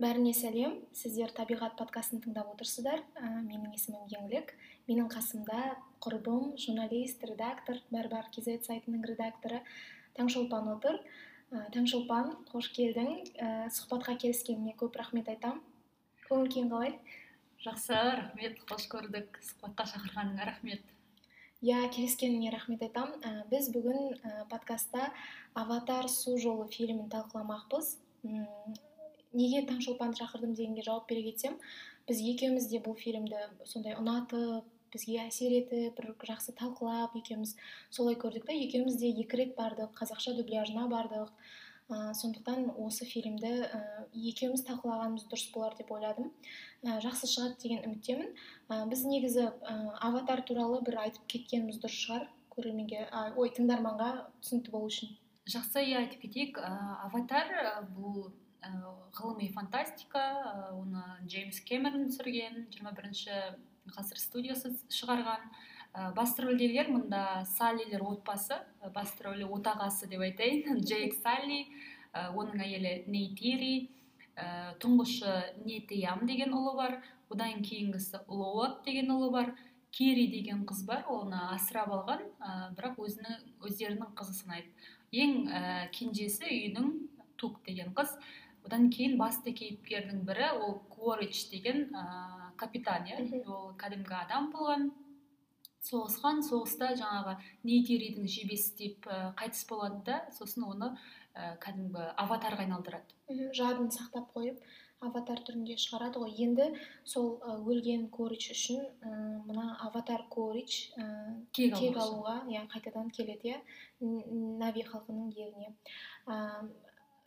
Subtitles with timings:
[0.00, 0.78] бәріне сәлем.
[0.96, 3.02] Сіздер табиғат подкастын тыңдап отырсыздар.
[3.16, 4.52] Ә, менің есімім еңлік.
[4.88, 9.62] Менің қасымда құрбым журналист редактор бәрбар кз сайтының редакторы
[10.16, 11.00] таңшолпан отыр.
[11.52, 13.12] Ә, таңшолпан қош келдің.
[13.36, 15.60] Ә, сұхбатқа келіскеніңе көп рахмет айтам.
[16.28, 16.96] Көңіл күйің қалай?
[17.66, 18.62] Жақсы рахмет.
[18.70, 19.42] Қош көрдік.
[19.50, 20.88] Сұхбатқа шақырғаныңа рахмет.
[21.62, 23.12] Иә келіскеніңе рахмет айтам.
[23.22, 25.12] Ә, біз бүгін ә, подкастта
[25.54, 27.98] аватар су жолы фильмін талқыламақпыз.
[29.32, 31.58] Неге таңшолпанды шақырдым дегенге жауап бере кетсем
[32.08, 37.56] біз екеуміз де бұл фильмді сондай ұнатып бізге әсер етіп бір жақсы талқылап екеуміз
[37.90, 38.52] солай көрдік та.
[38.52, 41.32] Екеуміз де екі рет бардық қазақша дубляжына бардық.
[41.92, 43.80] Ә, сондықтан осы фильмді ә,
[44.12, 46.30] екеуміз талқылағанымыз дұрыс болар деп ойладым.
[46.84, 48.30] Жақсы шығады деген үміттемін.
[48.92, 49.48] Біз негізі
[50.00, 54.12] аватар туралы бір айтып кеткеніміз дұрыс шығар көрерменге ой тыңдарманға
[54.44, 55.16] түсінікті болу үшін.
[55.48, 56.62] Жақсы иә айтып кетейік.
[56.62, 57.50] Аватар
[57.96, 58.30] бұл
[59.16, 63.34] ғылыми фантастика э, оны джеймс кэмерон түсірген жиырма бірінші
[63.96, 65.48] ғасыр студиясы шығарған.
[65.92, 68.56] Ә, басты рөлдегілер мұнда саллилер отбасы
[68.94, 71.66] басты рөлі отағасы деп айтайын джейк салли
[72.14, 73.74] ә, оның әйелі нейтири
[74.36, 75.34] ә, тұңғышы
[75.66, 76.96] нетиям деген ұлы бар
[77.28, 79.52] одан кейінгісі лоот деген ұлы бар
[79.92, 84.72] кири деген қыз бар оны асырап алған ә, бірақ өзінің өздерінің қызы санайды
[85.12, 86.94] ең ә, кенжесі үйінің
[87.42, 88.14] тук деген қыз.
[88.66, 92.04] Одан кейін басты кейіпкердің бірі ол куорич деген ә,
[92.60, 93.22] капитан иә?
[93.46, 94.90] Ол кәдімгі адам болған.
[95.82, 100.92] Соғысқан соғыста жаңағы нейтиридің жебесі ә, қайтыс болады да сосын оны
[101.34, 103.50] ә, кәдімгі аватарға айналдырады.
[103.56, 104.62] Жадын сақтап қойып
[105.02, 106.36] аватар түрінде шығарады ғой.
[106.44, 106.68] Енді
[107.08, 107.34] сол
[107.66, 109.16] өлген корич үшін ә,
[109.48, 111.08] мына аватар корич ә,
[111.50, 113.60] кек, алуға иә қайтадан келеді иә?
[114.62, 115.74] Нави халқының еліне.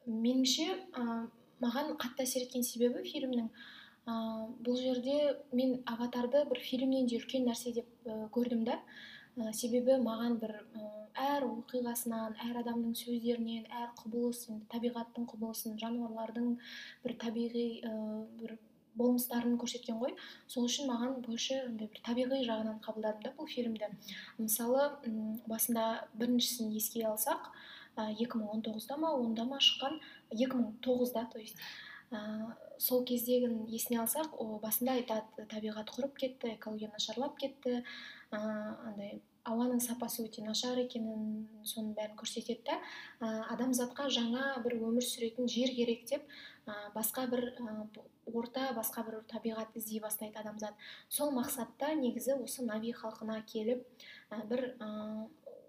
[0.08, 1.26] Меніңше ә,
[1.64, 4.16] маған қатты әсер еткен себебі фильмнің ә,
[4.66, 8.80] бұл жерде мен аватарды бір фильмнен де үлкен нәрсе деп ә, көрдім да.
[9.36, 10.56] Ә, себебі маған бір
[11.16, 16.56] әр оқиғасынан әр адамның сөздерінен әр құбылыс енді табиғаттың құбылысын жануарлардың
[17.04, 17.92] бір табиғи ә,
[18.42, 18.58] бір
[18.96, 20.14] болмыстарын көрсеткен ғой.
[20.48, 23.90] Сол үшін маған больше андай бір табиғи жағынан қабылдадым да бұл фильмді.
[24.40, 24.86] Мысалы
[25.50, 27.52] басында біріншісін еске алсақ
[27.98, 30.00] екі мың он тоғызда ма онда ма шыққан?
[30.32, 31.58] Екі мың тоғызда то есть
[32.12, 32.20] ә,
[32.78, 38.40] сол кездегін есіне алсақ о, басында айтады табиғат құрып кетті экология нашарлап кетті ә,
[38.90, 45.50] андай ауаның сапасы өте нашар екенін соның бәрін көрсетеді ә, адамзатқа жаңа бір өмір сүретін
[45.52, 46.26] жер керек деп
[46.66, 47.76] ә, басқа бір ә,
[48.34, 50.74] орта басқа бір табиғат іздей бастайды адамзат.
[51.10, 53.86] Сол мақсатта негізі осы нави халқына келіп
[54.32, 54.72] ә, бір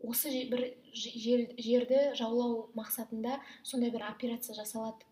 [0.03, 5.07] осы бір жерді жаулау мақсатында сондай бір операция жасалады.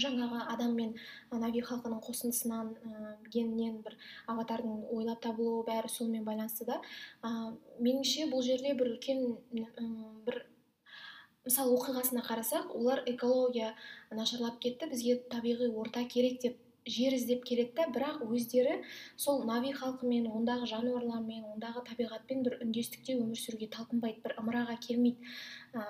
[0.00, 0.94] Жаңағы адам мен
[1.30, 3.98] нави халқының қосындысынан ә, генінен бір
[4.32, 6.78] аватардың ойлап табылуы бәрі сонымен байланысты да.
[7.20, 9.20] Ә, меніңше бұл жерде бір үлкен
[9.52, 9.84] ә,
[10.24, 10.40] бір
[11.44, 13.74] мысалы оқиғасына қарасақ олар экология
[14.10, 16.56] нашарлап кетті бізге табиғи орта керек деп
[16.86, 18.80] жер іздеп келеді да бірақ өздері
[19.16, 25.22] сол нави халқымен ондағы жануарлармен ондағы табиғатпен бір үндестікте өмір сүруге талпынбайды бір ымыраға келмейді.
[25.74, 25.84] Ә,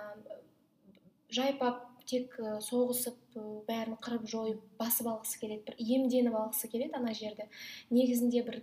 [1.32, 2.34] жайпап тек
[2.66, 3.36] соғысып
[3.68, 7.48] бәрін қырып жойып басып алғысы келеді бір иемденіп алғысы келеді ана жерді.
[7.90, 8.60] Негізінде бір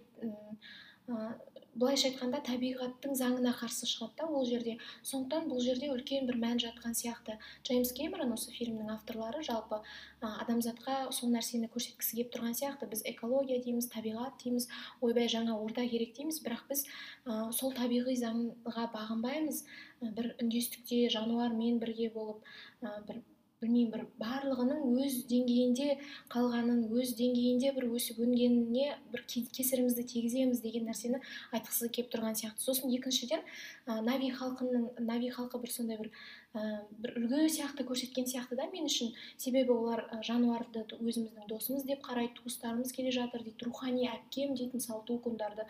[1.75, 4.75] былайша айтқанда табиғаттың заңына қарсы шығады да ол жерде.
[5.05, 7.37] Сондықтан бұл жерде үлкен бір мән жатқан сияқты.
[7.63, 9.81] Джеймс кэмерон осы фильмнің авторлары жалпы
[10.21, 12.89] адамзатқа сол нәрсені көрсеткісі келіп тұрған сияқты.
[12.89, 14.69] Біз экология дейміз табиғат дейміз
[15.01, 16.41] ойбай жаңа орта керек дейміз.
[16.43, 16.85] Бірақ біз
[17.25, 19.65] ә, сол табиғи заңға бағынбаймыз.
[20.01, 22.43] Бір үндестікте жануармен бірге болып
[22.81, 23.21] бір
[23.59, 25.97] білмеймін бір барлығының өз деңгейінде
[26.31, 31.19] қалғанын өз деңгейінде бір өсіп өнгеніне бір кесірімізді тигіземіз деген нәрсені
[31.51, 32.63] айтқысы келіп тұрған сияқты.
[32.63, 33.43] Сосын екіншіден
[33.85, 36.11] ә, нави халқының нави халқы бір сондай бір
[36.55, 39.11] ә, бір үлгі сияқты көрсеткен сияқты да мен үшін.
[39.37, 45.03] Себебі олар жануарды өзіміздің досымыз деп қарайды туыстарымыз келе жатыр дейді рухани әпкем дейді мысалы
[45.09, 45.67] тукундарды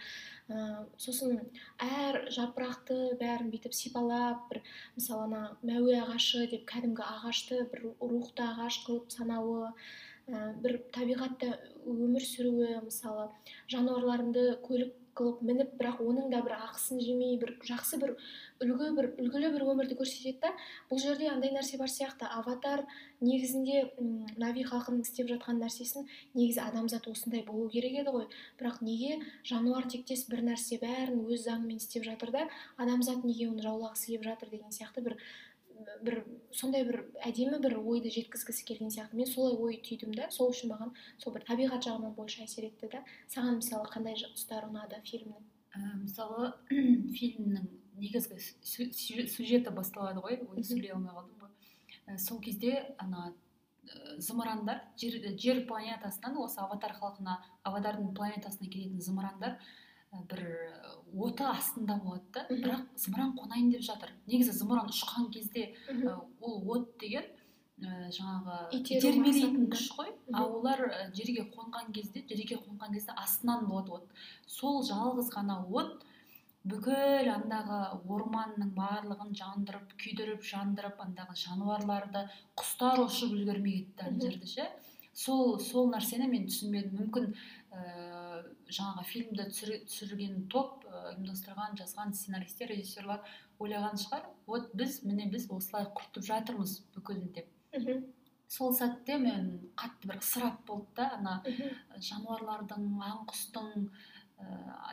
[0.47, 1.41] ә, сосын
[1.81, 4.61] әр жапырақты бәрін бүйтіп сипалап бір
[4.95, 9.71] мысалы ана мәуе ағашы деп кәдімгі ағашты бір рухты ағаш қылып санауы
[10.27, 11.55] ә, бір табиғатта
[11.89, 13.29] өмір сүруі мысалы
[13.73, 18.13] жануарларыңды көлік қылып мініп бірақ оның да бір ақысын жемей бір жақсы бір
[18.63, 20.51] үлгі бір үлгілі бір өмірді көрсетеді да
[20.89, 22.27] бұл жерде андай нәрсе бар сияқты.
[22.29, 22.85] Аватар
[23.19, 23.89] негізінде
[24.39, 28.27] нави халқының істеп жатқан нәрсесін негізі адамзат осындай болу керек еді ғой.
[28.61, 29.19] Бірақ неге?
[29.43, 32.47] Жануар тектес бір нәрсе бәрін өз заңымен істеп жатыр да
[32.77, 35.19] адамзат неге оны жаулағысы келіп жатыр деген сияқты бір
[36.03, 36.23] бір
[36.55, 39.17] сондай бір әдемі бір ойды жеткізгісі келген сияқты.
[39.17, 40.29] Мен солай ой түйдім да.
[40.33, 43.03] Сол үшін маған сол бір табиғат жағынан больше әсер етті да.
[43.31, 45.43] Саған мысалы қандай тұстары ұнады фильмнің?
[45.75, 46.53] Ә, мысалы
[47.17, 47.67] фильмнің
[47.99, 48.39] негізгі
[49.29, 50.39] сюжеті басталады ғой.
[50.49, 51.51] Ой сөйлей алмай қалдым ғой.
[52.07, 53.29] Ә, сол кезде ана
[53.85, 59.59] ә, зымырандар жер, жер планетасынан осы аватар халқына аватардың планетасына келетін зымырандар
[60.11, 60.45] бір
[61.13, 62.45] оты астында болады да.
[62.49, 64.13] Бірақ зымыран қонайын деп жатыр.
[64.27, 65.73] Негізі зымыран ұшқан кезде
[66.41, 67.25] ол от деген
[67.79, 70.11] ә, жаңағы итермелейтін күш қой.
[70.33, 74.21] Ал олар жерге қонған кезде жерге қонған кезде астынан болады от.
[74.47, 76.05] Сол жалғыз ғана от
[76.69, 77.79] бүкіл андағы
[78.09, 82.25] орманның барлығын жандырып күйдіріп жандырып андағы жануарларды
[82.59, 84.67] құстар ұшып үлгермей кетті ана жерде ше.
[85.13, 86.99] Сол сол нәрсені мен түсінбедім.
[86.99, 87.31] Мүмкін
[87.71, 87.79] ә,
[88.69, 93.25] жаңағы фильмді түсірген топ ұйымдастырған жазған сценаристер режиссерлар
[93.59, 94.27] ойлаған шығар.
[94.47, 97.49] Вот біз міне біз осылай құртып жатырмыз бүкілін деп.
[98.49, 101.35] Сол сәтте мен қатты бір ысырап болды да ана
[102.01, 104.47] жануарлардың аң құстың ә,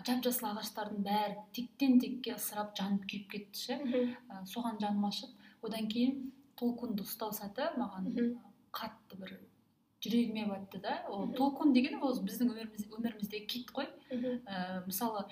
[0.04, 3.78] жап жасыл ағаштардың бәрі тектен текке ысырап жанып күйіп кетті ше.
[4.28, 5.32] Ә, соған жаным ашып.
[5.64, 6.26] Одан кейін
[6.60, 8.12] толкунды ұстау сәті маған
[8.76, 9.38] қатты бір
[10.06, 11.00] жүрегіме батты да.
[11.10, 13.90] Ол толкун деген ол біздің өміріміз, өміріміздегі кит қой.
[14.10, 15.26] Ә, мысалы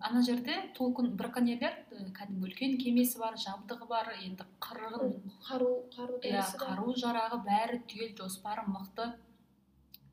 [0.00, 1.76] ана жерде толкун браконьерлер
[2.16, 5.12] кәдімгі үлкен кемесі бар жабдығы бар енді қырғын
[5.46, 9.12] қару қару иә қару жарағы бәрі түгел жоспары мықты.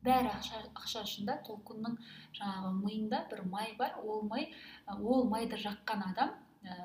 [0.06, 1.96] Бәрі ақша, ақша үшін да толкунның
[2.38, 3.96] жаңағы миында бір май бар.
[4.04, 4.52] Ол май
[4.86, 6.76] ол майды жаққан адам ә,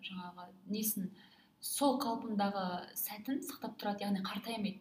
[0.00, 1.10] жаңағы несін
[1.60, 2.64] сол қалпындағы
[2.96, 4.80] сәтін сақтап тұрады яғни қартаймайды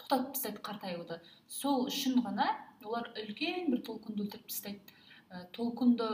[0.00, 1.18] тоқтатып тастайды қартаюды.
[1.48, 2.48] Сол үшін ғана
[2.84, 4.80] олар үлкен бір толкунды өлтіріп тастайды.
[5.30, 6.08] Ә, толкунды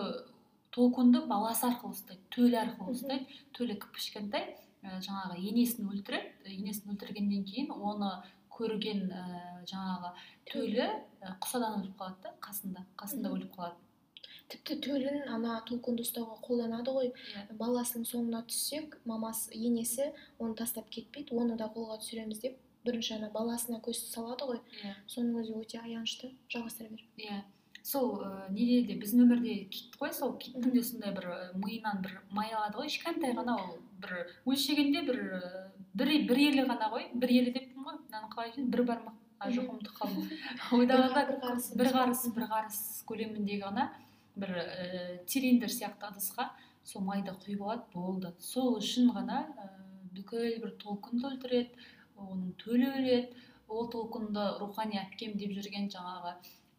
[0.74, 6.54] толкунды баласы арқылы ұстайды төлі арқылы ұстайды төлі кіп кішкентай ә, жаңағы енесін өлтіреді.
[6.58, 8.12] Енесін өлтіргеннен кейін оны
[8.58, 9.24] көрген ә,
[9.70, 10.14] жаңағы
[10.50, 13.84] төлі ә, құсадан өліп қалады да қасында қасында өліп қалады.
[14.48, 17.10] Тіпті төлін ана толкунды ұстауға қолданады ғой.
[17.12, 17.42] Yeah.
[17.50, 17.56] Иә.
[17.60, 20.08] баласының соңына түссек мамасы енесі
[20.38, 24.60] оны тастап кетпейді оны да қолға түсіреміз деп бірінші ана баласына көз салады ғой.
[24.82, 24.94] Иә.
[25.10, 26.32] Соның өзі өте аянышты.
[26.52, 27.04] Жалғастыра бер.
[27.18, 27.42] Иә.
[27.82, 31.28] Сол ә, неде де біздің өмірде кит қой сол киттің де сондай бір
[31.62, 32.90] миынан бір май алады ғой.
[32.90, 35.22] Кішкентай ғана ол бір өлшегенде бір
[35.94, 37.08] бір бір елі ғана ғой.
[37.14, 37.98] Бір елі деппін ғой.
[38.02, 39.16] Мынаны қалай бір бармақ.
[39.38, 40.30] А жоқ ұмытып қалдым.
[40.74, 41.24] Ойдағанда
[41.78, 43.88] бір қарыс бір қарыс көлеміндегі ғана
[44.38, 44.66] бір ә,
[45.30, 46.48] цилиндр сияқты ыдысқа
[46.84, 48.32] сол майды құйып алады болды.
[48.42, 49.68] Сол үшін ғана ә,
[50.16, 51.86] бүкіл бір толкынды өлтіреді.
[52.24, 56.34] Оның төлі өледі ол толқынды рухани әпкем деп жүрген жаңағы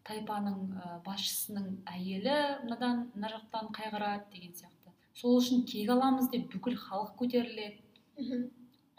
[0.06, 4.94] тайпаның ә, басшысының әйелі мынадан мына жақтан қайғырады деген сияқты.
[5.14, 8.48] Сол үшін кек аламыз деп бүкіл халық көтеріледі.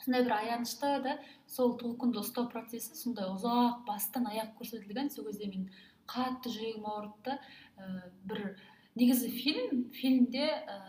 [0.01, 1.17] Сондай бір аянышты да
[1.47, 5.11] сол толқынды ұстау процесі сондай ұзақ бастан аяқ көрсетілген.
[5.13, 5.67] Сол кезде мен
[6.09, 7.37] қатты жүрегім ауырды да
[7.77, 8.55] ә, бір
[8.95, 10.79] негізі фильм фильмде ә,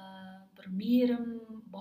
[0.56, 1.26] бір мейірім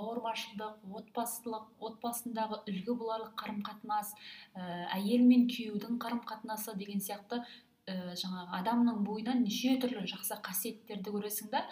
[0.01, 4.15] бауырмашылдық отбасылық отбасындағы үлгі боларлық қарым қатынас
[4.55, 7.43] ә, әйел мен күйеудің қарым қатынасы деген сияқты
[7.85, 11.65] ә, жаңағы адамның бойынан неше түрлі жақсы қасиеттерді көресің да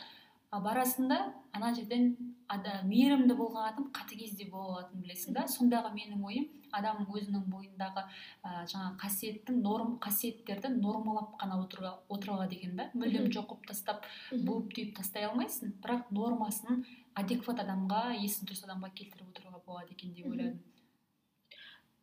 [0.57, 1.17] барасың да
[1.53, 2.15] ана жерден
[2.49, 5.43] ада, мейірімді болған адам қатыгез де бола алатынын білесің да.
[5.45, 12.47] Сондағы менің ойым адам өзінің бойындағы ә, жаңағы қасиеттің норм қасиеттерді нормалап қана отыруға, отыруға
[12.49, 12.89] деген да.
[12.95, 15.75] Мүлдем жоқ қылып тастап буып түйіп тастай алмайсың.
[15.83, 16.83] Бірақ нормасын
[17.17, 20.59] адекват адамға есі дұрыс адамға келтіріп отыруға болады екен деп ойладым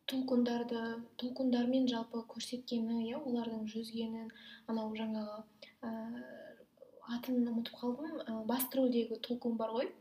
[0.07, 0.81] толкундарды
[1.21, 4.29] толкундармен жалпы көрсеткені иә олардың жүзгенін
[4.71, 5.41] анау жаңағы
[7.17, 9.91] атын ұмытып қалдым басты рөлдегі толкун бар ғой.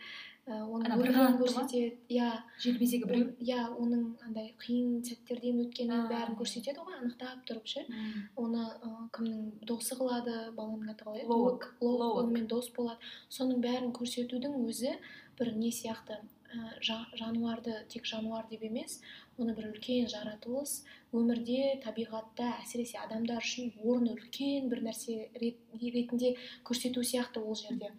[1.40, 1.96] Көрсетеді.
[2.14, 2.28] Иә.
[2.62, 3.32] Желбезегі біреу?
[3.42, 7.82] Иә оның андай қиын сәттерден өткенін бәрін көрсетеді ғой анықтап тұрып ше.
[8.38, 8.68] Оны
[9.16, 11.26] кімнің досы қылады баланың аты қалай?
[11.26, 11.72] Лоук.
[11.80, 13.02] Онымен дос болады.
[13.28, 14.94] Соның бәрін көрсетудің өзі
[15.36, 16.22] бір не сияқты
[16.80, 19.00] жануарды тек жануар деп емес
[19.36, 27.04] оны бір үлкен жаратылыс өмірде табиғатта әсіресе адамдар үшін орны үлкен бір нәрсе ретінде көрсету
[27.04, 27.90] сияқты ол жерде.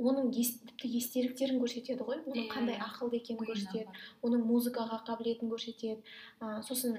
[0.00, 2.20] Оның тіпті естеліктерін көрсетеді ғой.
[2.24, 3.86] Оның иә, қандай ақылды екенін көрсетеді
[4.26, 6.00] оның музыкаға қабілетін көрсетеді.
[6.40, 6.96] Ә, сосын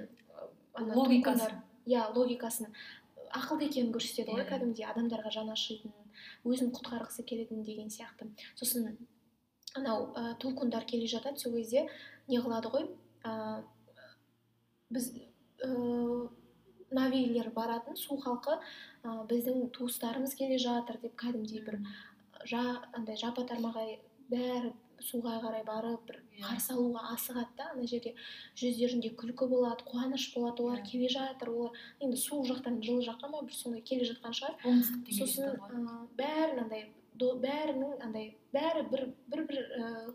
[0.77, 1.49] логикасы
[1.89, 2.69] иә логикасын.
[3.31, 4.49] Ақылды екенін көрсетеді ғой иә.
[4.49, 4.87] кәдімгідей.
[4.91, 5.93] Адамдарға жаны ашитын
[6.45, 8.29] өзін құтқарғысы келетін деген сияқты.
[8.55, 8.97] Сосын
[9.75, 11.87] анау ә, толкундар келе жатады сол кезде.
[12.27, 12.87] Не қылады ғой?
[13.23, 13.63] Ә,
[14.89, 15.11] біз
[15.63, 16.29] ә,
[16.91, 21.79] навилер баратын су халқы ә, біздің туыстарымыз келе жатыр деп кәдімгідей бір
[22.97, 23.99] андай жапа тармағай
[24.31, 24.71] бәрі
[25.01, 26.43] суға қарай барып бір Иә.
[26.45, 28.13] қарсы алуға асығады да ана жерде
[28.55, 30.85] жүздерінде күлкі болады қуаныш болады олар Иә.
[30.91, 34.57] келе жатыр олар енді суық жақтан жылы жаққа ма бір сондай келе жатқан шығар.
[34.63, 36.89] Оңтүстіктен сосын бәрін андай
[37.21, 39.57] бәрінің андай бәрі бір бір бір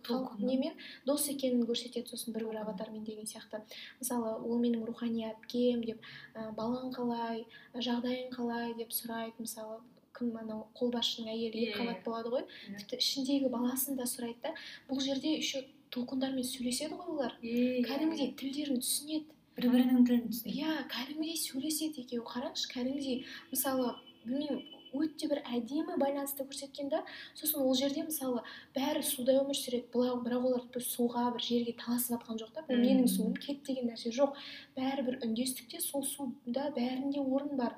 [0.02, 0.72] ііі немен
[1.06, 3.60] дос екенін көрсетеді сосын бір бір аватармен деген сияқты.
[4.00, 6.00] Мысалы ол менің рухани әпкем деп
[6.34, 8.74] ы балаң қалай жағдайың қалай?
[8.74, 9.80] деп сұрайды мысалы.
[10.16, 12.04] Кім анау қолбасшының әйелі Иә, екі қабат иә.
[12.06, 12.44] болады ғой.
[12.80, 14.54] Тіпті ішіндегі баласын да сұрайды да
[14.88, 17.36] бұл жерде еще толқындармен сөйлеседі ғой олар.
[17.42, 20.56] Кәдімгідей тілдерін түсінеді бір бірінің тілін түсінеді.
[20.56, 23.94] Иә кәдімгідей сөйлеседі екеуі қараңызшы кәдімгідей мысалы
[24.26, 24.64] білмеймін
[24.96, 27.02] өте бір әдемі байланысты көрсеткен да
[27.36, 28.40] сосын ол жерде мысалы
[28.76, 32.64] бәрі суда өмір сүреді бірақ бірақ олар бір суға бір жерге таласып жатқан жоқ та
[32.68, 34.38] бұл менің суым кет деген нәрсе жоқ.
[34.78, 37.76] Бәрібір үндестікте сол суда бәрінде орын бар.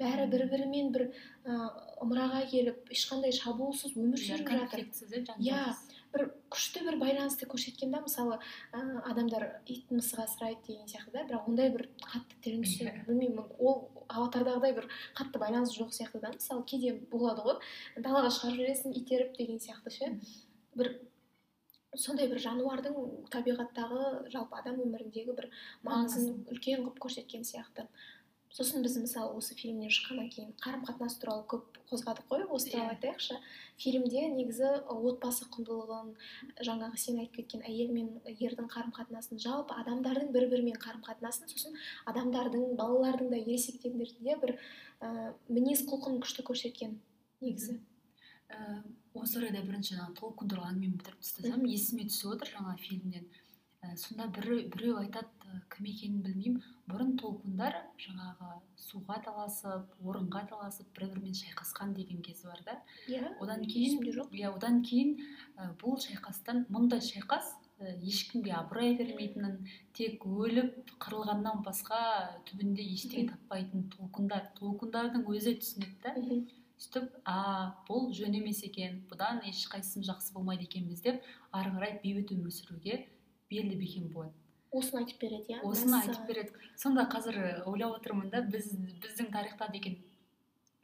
[0.00, 1.06] Бәрі бір бірімен бір
[2.00, 4.84] ымыраға келіп ешқандай шабуылсыз өмір сүріп жатыр.
[5.38, 5.64] иә
[6.14, 8.38] бір күшті бір байланысты көрсеткен да мысалы
[8.72, 12.56] ә, адамдар ит мысық асырайды деген сияқты да бірақ ондай бір қатты
[12.90, 13.04] Иә.
[13.06, 13.44] білмеймін.
[13.60, 17.60] Ол аватардағыдай бір қатты байланыс жоқ сияқты да мысалы кейде болады ғой
[18.02, 20.10] далаға шығарып жібересің итеріп деген сияқты ше.
[20.74, 20.96] Бір
[21.94, 22.94] сондай бір жануардың
[23.30, 25.50] табиғаттағы жалпы адам өміріндегі бір
[25.84, 26.44] маңызын.
[26.50, 27.86] үлкен қылып көрсеткен сияқты.
[28.50, 32.90] Сосын біз мысалы осы фильмнен шыққаннан кейін қарым қатынас туралы көп қозғадық қой осы туралы
[32.90, 32.96] Иә.
[32.96, 33.36] айтайықшы.
[33.78, 36.10] Фильмде негізі отбасы құндылығын
[36.66, 41.50] жаңағы сен айтып кеткен әйел мен ердің қарым қатынасын жалпы адамдардың бір бірімен қарым қатынасын
[41.50, 41.78] сосын
[42.10, 44.56] адамдардың балалардың да ересектердің де бір
[45.00, 46.98] ә, мінез құлқын күшті көрсеткен
[47.40, 47.78] негізі.
[48.50, 48.82] Ә,
[49.14, 53.30] осы орайда бірінші жаңағы толқын туралы әңгімені бітіріп тастасам есіме түсіп отыр жаңа фильмнен.
[53.80, 55.30] Ә, сонда біреу біреу айтады
[55.72, 56.60] кім екенін білмеймін.
[56.90, 62.76] Бұрын толқындар жаңағы суға таласып орынға таласып бір бірімен шайқасқан деген кез бар да.
[63.08, 65.16] Иә одан кейін иә одан кейін
[65.56, 69.60] ә, бұл шайқастан мұндай шайқас ә, ешкімге абырой бермейтінін
[69.96, 72.00] тек өліп қырылғаннан басқа
[72.50, 76.16] түбінде ештеңе таппайтын толқындар толқындардың өзі түсінеді да.
[76.80, 77.40] Сөйтіп а
[77.84, 83.02] бұл жөн емес екен бұдан ешқайсымыз жақсы болмайды екенбіз деп ары қарай бейбіт өмір сүруге
[83.52, 84.32] белді бекем болады
[84.72, 88.72] осыны айтып береді иә осыны айтып береді сонда қазір ойлап отырмын да біз
[89.02, 89.98] біздің тарихта деген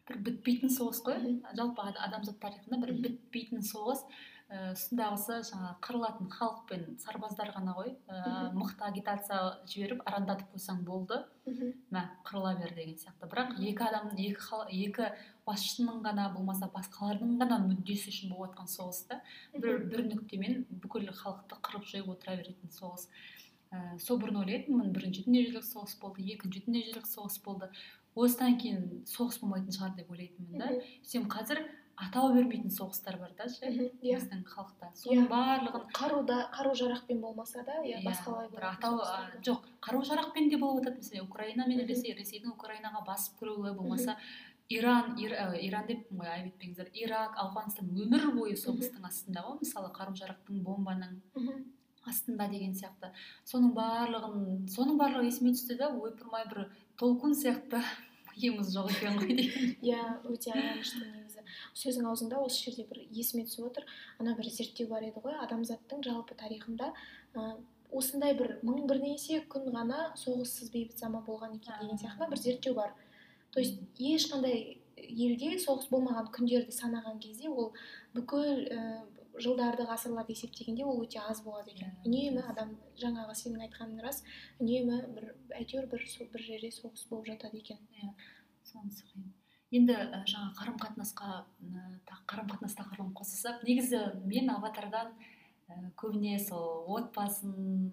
[0.09, 1.41] бір бітпейтін соғыс қой.
[1.59, 4.05] Жалпы ад- адамзат тарихында бір бітпейтін соғыс.
[4.47, 7.97] Ә, ұстындағысы жаңағы қырылатын халық пен сарбаздар ғана ғой.
[8.07, 8.21] Ә,
[8.53, 8.61] Мгм.
[8.61, 11.25] мықты агитация жіберіп арандатып қойсаң болды.
[11.91, 13.27] Мә қырыла бер деген сияқты.
[13.27, 15.11] Бірақ екі адам екі хал- екі
[15.45, 19.21] басшының ғана болмаса басқалардың ғана мүддесі үшін болып жатқан соғыс та.
[19.59, 23.09] Бір, бір нүктемен бүкіл халықты қырып жойып отыра беретін соғыс.
[23.73, 27.71] Ә, сол бұрын ойлайтынмын бірінші дүниежүзілік соғыс болды екінші дүниежүзілік соғыс болды.
[28.17, 30.69] Осыдан кейін соғыс болмайтын шығар деп ойлайтынмын да.
[31.03, 31.61] Сөйтсем қазір
[31.97, 33.91] атау бермейтін соғыстар бар да ше иә.
[34.03, 34.91] біздің халықта.
[35.01, 35.29] Соның Иә.
[35.31, 38.99] барлығын қаруда қару жарақпен болмаса да иә иә, басқалай бір атау
[39.45, 44.17] жоқ қару жарақпен де болып жатады мысалы украина мен ресей ресейдің украинаға басып кіруі болмаса
[44.69, 49.59] иран Ир- ә, иран деппін ғой айып етпеңіздер ирак ауғанстан өмір бойы соғыстың астында ғой
[49.63, 51.21] мысалы қару жарақтың бомбаның.
[52.11, 53.13] Астында деген сияқты.
[53.49, 56.67] Соның барлығын соның барлығы есіме түсті да ойпырмай бір
[57.01, 57.83] толқын сияқты
[58.37, 61.45] миымыз жоқ екен ғой деген иә өте аянышты негізі
[61.83, 63.87] сөзің аузыңда осы жерде бір есіме түсіп отыр.
[64.21, 66.93] Ана бір зерттеу бар еді ғой адамзаттың жалпы тарихында
[67.35, 67.57] ә,
[67.91, 72.75] осындай бір мың бірнеше күн ғана соғыссыз бейбіт заман болған екен деген сияқты бір зерттеу
[72.75, 72.95] бар.
[73.53, 77.73] То есть ешқандай елде соғыс болмаған күндерді санаған кезде ол
[78.15, 78.81] бүкіл ә,
[79.43, 81.95] жылдарды ғасырларды есептегенде ол өте аз болады екен.
[82.05, 84.23] Иә, үнемі адам жаңағы сенің айтқаның рас
[84.61, 87.81] үнемі бір әйтеуір бір бір жерде соғыс болып жатады екен.
[88.67, 89.33] Сонысы қиын
[89.75, 91.31] енді ә, жаңа қарым қатынасқа
[92.31, 95.13] қарым қатынас тақырыбын қоссақ негізі мен аватардан
[95.67, 97.93] ә, көбіне сол отбасын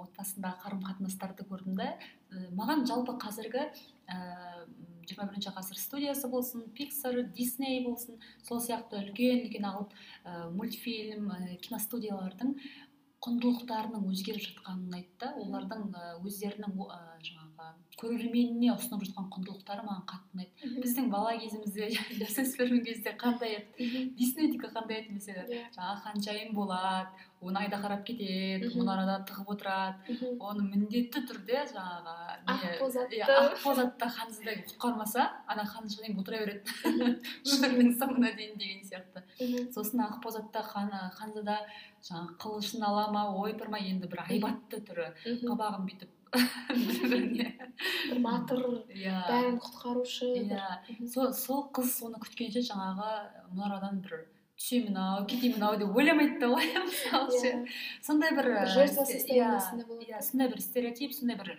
[0.00, 1.90] отбасындағы қарым қатынастарды көрдім да
[2.56, 3.66] маған жалпы қазіргі
[5.10, 11.30] жиырма бірінші ғасыр студиясы болсын пиксар дисней болсын сол сияқты үлкен үлкен алып ә, мультфильм
[11.34, 12.54] ә, киностудиялардың
[13.20, 17.49] құндылықтарының өзгеріп жатқанын да олардың ә, өздерінің ә, жаңағы
[18.00, 20.68] көрерменіне ұсынып жатқан құндылықтары маған қатты ұнайды.
[20.80, 21.88] Біздің бала кезімізде
[22.22, 23.88] жасөспірім кезде қандай еді?
[24.16, 25.66] Диснейдікі қандай еді mesela Иә.
[25.74, 30.16] жаңағы ханшайым болады оны айдаһар алып кетеді мұнарада тығып отырады.
[30.40, 32.14] Оны міндетті түрде жаңағы
[32.46, 33.20] не- Ақбоз атты.
[33.20, 33.28] иә,
[33.84, 36.64] атты ханзада құтқармаса ана ханшайым отыра береді.
[37.52, 39.24] Өмірінің соңына дейін деген сияқты.
[39.72, 41.58] Сосын ақбоз атты хан ханзада
[42.04, 45.10] жаңағы қылышын ала ма ойпырмай енді бір айбатты түрі.
[45.44, 46.16] Қабағын бүйтіп
[48.22, 48.60] батыр
[48.94, 49.16] иә.
[49.28, 50.66] бәрін құтқарушы иә.
[51.12, 53.08] сол сол қыз соны күткенше жаңағы
[53.54, 54.26] мұнарадан бір
[54.60, 57.66] түсемін ау кетемін ау деп ойламайды да ғой мысалы ше иә.
[58.02, 61.58] Сондай бір состояниесінде иә, иә сондай бір стереотип сондай бір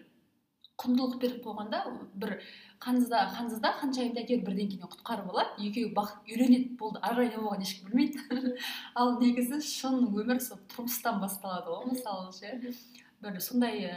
[0.81, 1.79] құндылық беріп қойғанда
[2.17, 2.37] бір
[2.81, 7.67] ханзада ханзада ханшайымды әйтеуір бірдеңкеден құтқарып алады екеуі бақыт үйленеді болды ары қарай не болғанын
[7.67, 8.55] ешкім білмейді.
[8.99, 12.73] Ал негізі шын өмір сол тұрмыстан басталады ғой мысалы ше.
[13.21, 13.95] Бір сондай ә,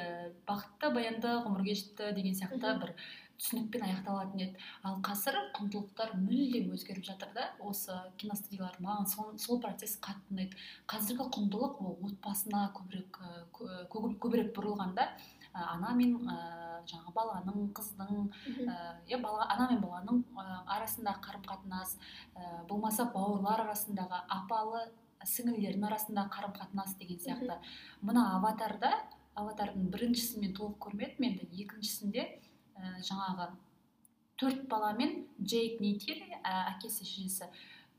[0.48, 2.94] бақытты баянды ғұмыр кешті деген сияқты бір
[3.34, 4.58] түсінікпен аяқталатын еді.
[4.86, 10.60] Ал қазір құндылықтар мүлдем өзгеріп жатыр да осы киностудиялар маған сол, сол процесс қатты ұнайды.
[10.86, 13.18] Қазіргі құндылық ол отбасына көбірек
[13.56, 15.08] кө- кө- көбірек бұрылған да
[15.54, 18.24] Ә, ана мен ә, жаңағы баланың қыздың
[18.66, 18.74] ә,
[19.06, 21.92] иә бала ана мен баланың ә, арасындағы қарым қатынас
[22.34, 24.80] ә, болмаса бауырлар арасындағы апалы
[25.22, 27.60] сіңілілердің арасындағы қарым қатынас деген сияқты.
[28.02, 28.90] Мына аватарда
[29.40, 33.48] аватардың біріншісін мен толық көрмедім енді екіншісінде ә, жаңағы
[34.40, 37.48] төрт бала мен джейк нейтери ә, әкесі шешесі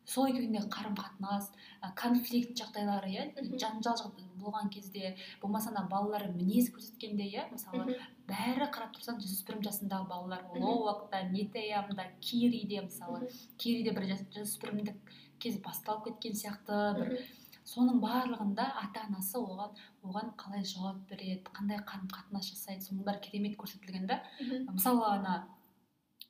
[0.05, 1.47] сол екеуіндегі қарым қатынас
[1.81, 3.23] ә, конфликт жағдайлары иә
[3.57, 7.95] жанжал болған кезде болмаса ана балалар мінез көрсеткенде иә мысалы
[8.29, 15.57] бәрі қарап тұрсаң жасөспірім жасындағы балалар лоуакта нетеямда кириде мысалы кириде бір жас- жасөспірімдік кез
[15.65, 17.17] басталып кеткен сияқты бір.
[17.65, 19.71] Соның барлығында ата анасы оған
[20.05, 24.19] оған қалай жауап береді қандай қарым қатынас жасайды соның бәрі керемет көрсетілген да
[24.71, 25.35] мысалы ана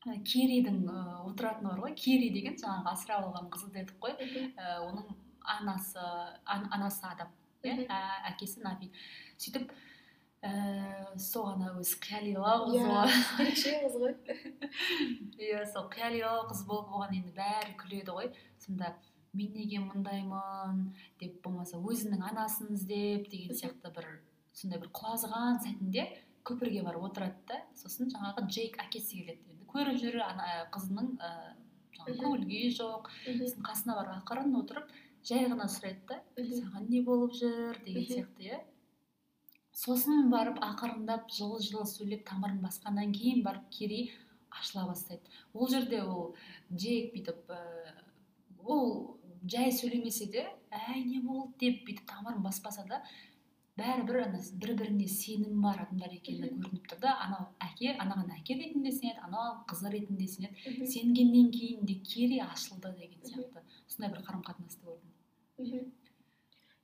[0.06, 1.94] киридің ә, отыратыны бар ғой.
[1.98, 4.14] Кири деген жаңағы асырап алған қызы дедік қой.
[4.54, 5.08] Ә, оның
[5.42, 6.04] анасы
[6.46, 7.32] ан- анасы адам
[7.66, 7.88] иә
[8.30, 8.92] әкесі нави
[9.42, 9.72] сөйтіп
[10.46, 13.08] ііі соған өзі қиялилау қыз иә
[13.42, 14.14] ерекше қыз ғой.
[15.42, 18.30] Иә сол қиялилау қыз болып оған енді бәрі күледі ғой.
[18.62, 18.94] Сонда
[19.36, 20.86] мен неге мындаймын
[21.22, 24.08] деп болмаса өзінің анасын іздеп деген сияқты бір
[24.56, 26.08] сондай бір құлазыған сәтінде
[26.48, 27.62] көпірге барып отырады да.
[27.76, 29.66] Сосын жаңағы джейк әкесі келеді енді.
[29.72, 31.56] Көріп жүр ана қызының ыыы
[31.98, 33.10] жаңағы көңіл күйі жоқ.
[33.26, 34.94] Сосын қасына барып ақырын отырып
[35.26, 36.22] жай ғана сұрайды да.
[36.38, 37.80] Саған не болып жүр?
[37.86, 38.62] деген сияқты иә.
[39.76, 44.12] Сосын барып ақырындап жылы жылы сөйлеп тамырын басқаннан кейін барып кири
[44.50, 45.24] ашыла бастайды.
[45.54, 46.36] Ол жерде ол
[46.72, 47.52] джейк бүйтіп
[48.64, 49.15] ол
[49.52, 51.54] жай сөйлемесе де әй не болды?
[51.62, 53.02] деп бүйтіп тамырын баспаса да
[53.80, 57.18] бәрібір ана бір біріне сенім бар адамдар екені көрініп тұр да.
[57.26, 60.88] Анау әке анаған әке ретінде сенеді анау қызы ретінде сенеді.
[60.94, 63.66] Сенгеннен кейін де кири ашылды деген сияқты.
[63.88, 65.92] Сондай бір қарым қатынасты көрдім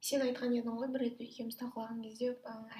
[0.02, 2.32] сен айтқан едің ғой бір рет екеуміз талқылаған кезде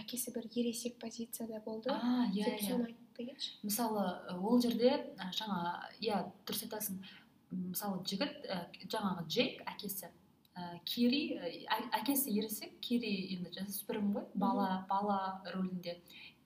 [0.02, 1.92] әкесі бір ересек позицияда болды.
[1.94, 2.62] А иә иә.
[2.66, 4.06] соны кетші мысалы
[4.40, 4.96] ол жерде
[5.38, 7.04] жаңа иә дұрыс айтасың.
[7.52, 10.10] Мысалы жігіт ы, жаңағы джейк әкесі.
[10.56, 15.98] Ә, кири ә- әкесі ересек кири енді жасөспірім ғой бала бала рөлінде.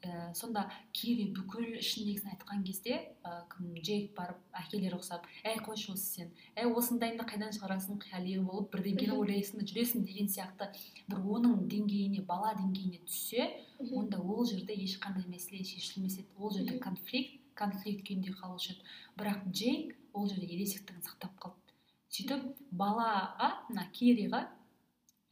[0.05, 5.93] Ә, сонда кири бүкіл ішіндегісін айтқан кезде ә, кім джейк барып әкелері ұқсап әй қойшы
[5.95, 6.29] осы сен.
[6.55, 9.23] Әй осындайыңды қайдан шығарасың қияли болып бірдеңкені Мгм.
[9.23, 10.69] ойлайсың да жүресің деген сияқты.
[11.09, 13.49] Бір оның деңгейіне бала деңгейіне түссе
[13.91, 16.27] онда ол жерде ешқандай мәселе шешілмес еді.
[16.37, 18.85] Ол жерде конфликт конфликт күйінде қалушы еді.
[19.19, 21.75] Бірақ джейк ол жерде ересектігін сақтап қалды.
[22.15, 24.45] Сөйтіп балаға мына кириға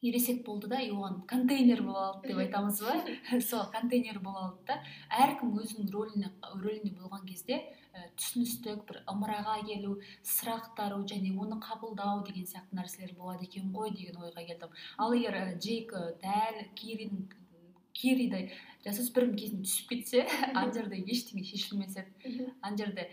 [0.04, 2.96] ересек болды да и оған контейнер бола алды деп айтамыз ба?
[3.50, 4.80] Сол контейнер бола алды да
[5.24, 7.62] әркім өзінің рөліне рөлінде болған кезде
[7.94, 9.96] ә, түсіністік бір ымыраға келу
[10.28, 14.76] сұрақтару және оны қабылдау деген сияқты нәрселер болады екен ғой деген ойға келдім.
[14.98, 17.24] Ал егер ә, джейк ә, дәл киридің
[17.94, 18.50] киридай
[18.86, 22.48] жасөспірім кезінде түсіп кетсе ана жерде ештеңе шешілмес еді.
[22.62, 23.06] Ана жерде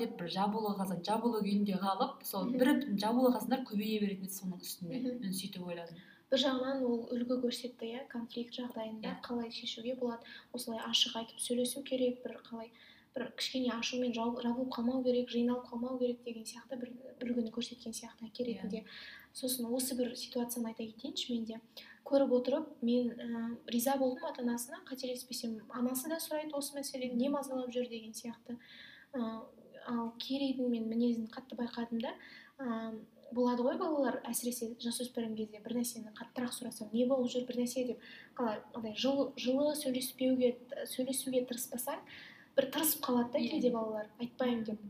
[0.00, 2.70] деп бір жабулы қазан жабулы күйінде қалып сол бір
[3.02, 5.18] жабулы қазандар көбейе беретін еді соның үстіне Мгм.
[5.24, 5.98] мен сөйтіп ойладым.
[6.30, 9.20] Бір жағынан ол үлгі көрсетті иә конфликт жағдайында Иә.
[9.26, 10.22] қалай шешуге болады
[10.54, 12.70] осылай ашық айтып сөйлесу керек бір қалай
[13.16, 16.92] бір кішкене ашумен жабылып қалмау керек жиналып қалмау керек деген сияқты бір
[17.26, 18.54] үлгіні көрсеткен сияқты әке Иә.
[18.54, 18.84] ретінде
[19.34, 21.60] сосын осы бір ситуацияны айта кетейінші мен де
[22.10, 27.30] көріп отырып мен ә, риза болдым ата анасына қателеспесем анасы да сұрайды осы мәселені не
[27.30, 28.58] мазалап жүр деген сияқты.
[29.14, 29.40] Ә,
[29.86, 32.14] ал керейдің мен мінезін қатты байқадым да
[32.58, 32.92] ә,
[33.32, 37.86] болады ғой балалар әсіресе жасөспірім кезде бір нәрсені қаттырақ сұрасаң не болып жүр бір нәрсе
[37.92, 38.02] деп
[38.38, 40.56] қалай андай жылы, жылы сөйлеспеуге
[40.90, 42.02] сөйлесуге тырыспасаң
[42.56, 43.50] бір тырысып қалады да Иә.
[43.52, 44.80] кейде балалар айтпаймын деп.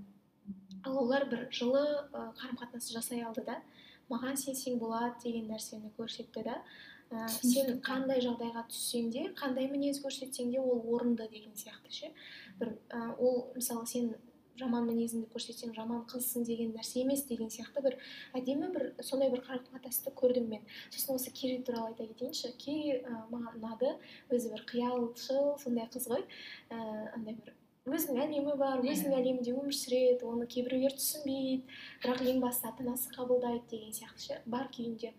[0.84, 3.60] Ал олар бір жылы қарым қатынас жасай алды да
[4.08, 6.56] маған сенсең болады деген нәрсені көрсетті да
[7.10, 12.12] ә, сен қандай жағдайға түссең де қандай мінез көрсетсең де ол орынды деген сияқты ше.
[12.60, 14.12] Бір ә, ол мысалы сен
[14.60, 17.96] жаман мінезіңді көрсетсең жаман қызсың деген нәрсе емес деген сияқты бір
[18.36, 20.66] әдемі бір сондай бір қарым қатынасты көрдім мен.
[20.90, 23.94] Сосын осы кири туралы айта кетейінші кири ә, маған ұнады.
[24.30, 26.26] Өзі бір қиялшыл сондай қыз ғой.
[26.68, 26.82] Ә,
[27.16, 27.56] андай бір
[27.88, 31.64] өзінің әлемі бар өзінің әлемінде өмір сүреді оны кейбіреулер түсінбейді.
[32.04, 34.40] Бірақ ең басты ата анасы қабылдайды деген сияқты ше.
[34.44, 35.14] Бар күйінде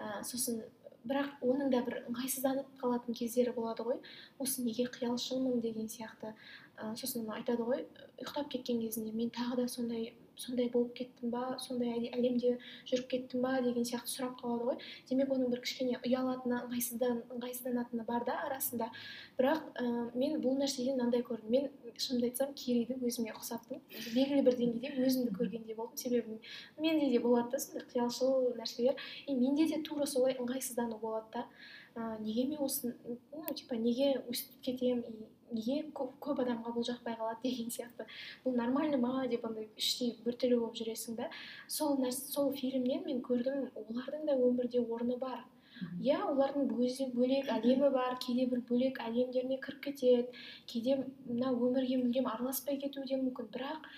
[0.00, 0.64] ә, сосын
[1.08, 4.00] бірақ оның да бір ыңғайсызданып қалатын кездері болады ғой.
[4.42, 6.34] Осы неге қиялшылмын деген сияқты.
[6.76, 7.84] Ә, сосын айтады ғой
[8.20, 12.56] ұйықтап кеткен кезінде мен тағы да сондай сондай болып кеттім ба сондай әле- әлемде
[12.90, 14.78] жүріп кеттім ба деген сияқты сұрап қалады ғой.
[15.08, 18.90] Демек оның бір кішкене ұялатыны ыңғайсыздан ыңғайсызданатыны бар да арасында.
[19.38, 21.50] Бірақ ә, мен бұл нәрседен мынандай көрдім.
[21.50, 23.80] Мен шынымды айтсам керейді өзіме ұқсаттым.
[24.14, 25.96] Белгілі бір деңгейде өзімді көргендей болдым.
[25.96, 26.40] Себебі
[26.78, 28.96] менде де болады да сондай қиялшыл нәрселер.
[29.26, 31.46] И менде де тура солай ыңғайсыздану болады да.
[31.96, 32.94] Ә, неге мен осы
[33.32, 35.04] ну типа неге өстіп кетемін
[35.52, 38.06] неге көп, көп адамға бұл жақпай қалады деген сияқты.
[38.44, 41.28] Бұл нормально ма деп андай іштей біртүрлі болып жүресің да.
[41.68, 45.44] Сол нәрсе сол фильмнен мен көрдім олардың да өмірде орны бар.
[46.00, 51.98] Иә олардың өзі бөлек әлемі бар кейде бір бөлек әлемдеріне кіріп кетеді кейде мына өмірге
[52.04, 53.50] мүлдем араласпай кетуі де мүмкін.
[53.52, 53.90] Бірақ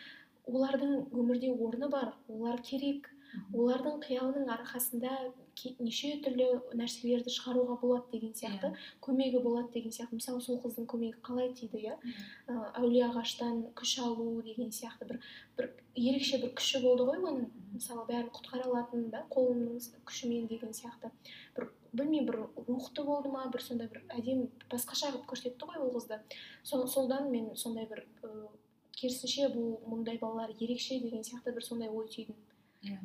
[0.48, 3.12] олардың өмірде орны бар олар керек.
[3.54, 5.14] Олардың қиялының арқасында
[5.78, 8.70] неше түрлі нәрселерді шығаруға болады деген сияқты
[9.04, 10.18] көмегі болады деген сияқты.
[10.18, 11.96] Мысалы сол қыздың көмегі қалай тиді иә?
[12.48, 15.20] Ә, әулие ағаштан күш алу деген сияқты бір
[15.58, 17.48] бір ерекше бір күші болды ғой оның.
[17.74, 21.10] Мысалы бәрін құтқара алатын да қолының күшімен деген сияқты.
[21.56, 25.94] Бір білмеймін бір рухты болды ма бір сондай бір әдемі басқаша қылып көрсетті ғой ол
[25.96, 26.20] қызды.
[26.62, 28.04] Сол солдан мен сондай бір
[28.98, 32.36] керісінше бұл мұндай балалар ерекше деген сияқты бір сондай ой түйдім.
[32.86, 32.98] Иә.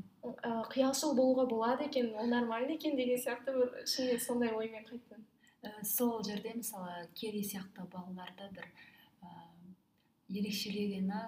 [0.74, 5.26] Қиялшыл болуға болады екен ол нормально екен деген сияқты бір ішімде сондай оймен қайттым.
[5.64, 8.68] Ә, сол жерде мысалы кери сияқты балаларды бір
[9.24, 9.32] ә,
[10.30, 11.24] ерекшелегені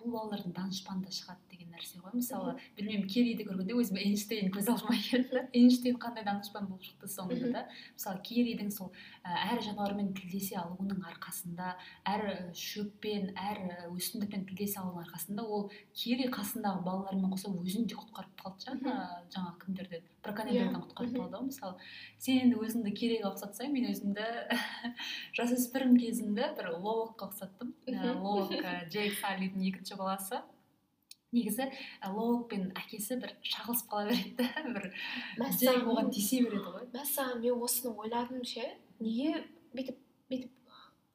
[0.00, 2.14] бұл балалардың данышпанда шығады деген нәрсе ғой.
[2.16, 5.28] Мысалы білмеймін керриді көргенде өзім эйнштейн көз алдыма келді.
[5.34, 7.64] Да эйнштейн қандай данышпан болып шықты соңында да.
[7.94, 8.92] Мысалы керридің сол
[9.24, 11.74] әр жануармен тілдесе алуының арқасында
[12.08, 17.84] әр ә, шөппен әр ә, өсімдікпен тілдесе алуының арқасында ол керри қасындағы балалармен қоса өзін
[17.90, 18.86] де құтқарып қалды Мгм.
[18.88, 20.84] жаңа жаңағы кімдерден браконьерлерден Иә.
[20.86, 21.74] құтқарып қалды ғой мысалы.
[22.18, 24.26] Сен енді өзіңді керейге ұқсатсаң мен өзімді
[25.38, 28.14] жасөспірім кезімде бір лоуокқа ұқсаттым Ә,
[28.64, 30.40] ә, джейк саллидің екінші баласы.
[31.32, 31.68] Негізі
[32.02, 34.88] ә, лоуок пен әкесі бір шағылысып қала береді да бір
[35.86, 36.86] оған тиісе береді ғой.
[36.94, 38.64] мәссаған мен осыны ойладым ше.
[39.00, 39.98] Неге бүйтіп
[40.30, 40.56] бүйтіп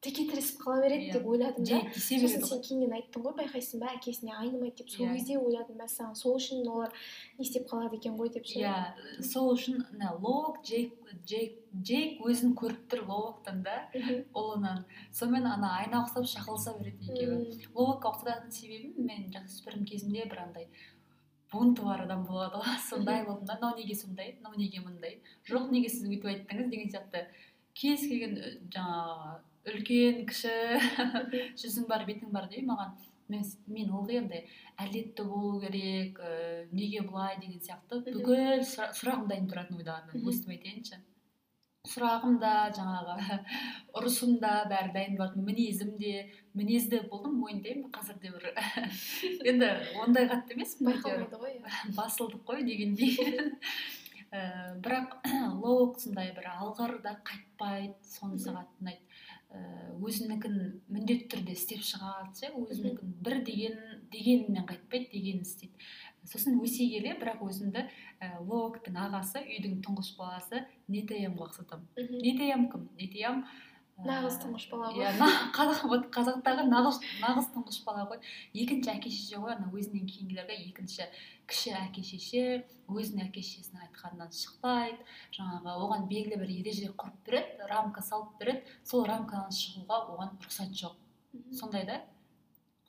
[0.05, 1.13] теке тіресіп қала береді Иә.
[1.15, 1.77] деп ойладым да.
[1.97, 4.89] Сосын сен кейіннен айттың ғой байқайсың ба әкесіне айнымайды деп.
[4.93, 5.15] Сол Иә.
[5.15, 6.91] кезде ойладым мәссаған сол үшін олар
[7.39, 10.93] не істеп қалады екен ғой деп ше иә сол үшін ана лоуок джейк
[11.25, 13.89] джейк джейк өзін көріп тұр лоуоктан да
[14.35, 14.83] ұлынан.
[15.11, 17.39] Сонымен ана айна ұқсап шағылыса береді екеуі.
[17.41, 20.67] М, лоуокқа ұқсататын себебім мен жасөспірім кезімде бір андай
[21.51, 22.77] бунты бар адам болады ғой.
[22.89, 23.57] Сондай болдым да.
[23.57, 24.35] Мынау неге сондай?
[24.37, 25.17] Мынау неге мындай
[25.49, 26.69] жоқ неге сіз өйтіп айттыңыз?
[26.69, 27.25] деген сияқты.
[27.75, 29.33] Кез келген ө, жаңағы
[29.71, 30.53] үлкен кіші
[31.61, 32.93] жүзің бар бетің бар деп маған
[33.33, 34.43] мен, мен ылғи андай
[34.77, 40.29] әділетті болу керек ә, неге бұлай деген сияқты бүкіл сұра- сұрағым дайын тұратын ойдағыны Мгм.
[40.31, 41.01] өстіп айтайыншы
[41.85, 43.15] сұрағым да жаңағы
[43.97, 46.13] ұрысым да бәрі дайын болатын мінезім де
[46.57, 48.47] мінезді болдым мойындаймын қазір де бір.
[49.51, 49.69] Енді
[50.01, 51.27] ондай қатты емеспін иә.
[51.99, 53.17] Басылдық қой дегендей.
[54.31, 55.17] Ә, бірақ
[55.61, 58.57] лоук сондай бір алғыр да қайтпайды сонысы Мгм.
[58.57, 59.03] қатты ұнайды
[59.51, 59.59] ә,
[60.01, 60.57] өзінікін
[60.89, 63.77] міндетті түрде істеп шығады ше өзінікін бір деген
[64.11, 65.73] дегенінен қайтпайды дегенін істейді.
[66.25, 67.85] Сосын өсе келе бірақ өзімді
[68.19, 71.85] ә, лоуктың ағасы үйдің тұңғыш баласы нетеямға ұқсатамын.
[71.95, 72.21] Мгм.
[72.25, 72.89] нетеям кім?
[72.97, 75.05] Нетеям ә, нағыз тұңғыш бала ғой.
[75.05, 78.19] иә қазақ вот қазақтағы нағыз нағыз тұңғыш бала ғой.
[78.53, 81.07] Екінші әке шеше ғой ана өзінен кейінгілерге екінші
[81.47, 82.41] кіші әке шеше
[82.91, 84.99] өзінің әке шешесінің айтқанынан шықпайды.
[85.37, 88.65] Жаңағы оған белгілі бір ереже құрып береді рамка салып береді.
[88.83, 90.99] Сол рамкадан шығуға оған рұқсат жоқ.
[91.55, 92.01] Сондай да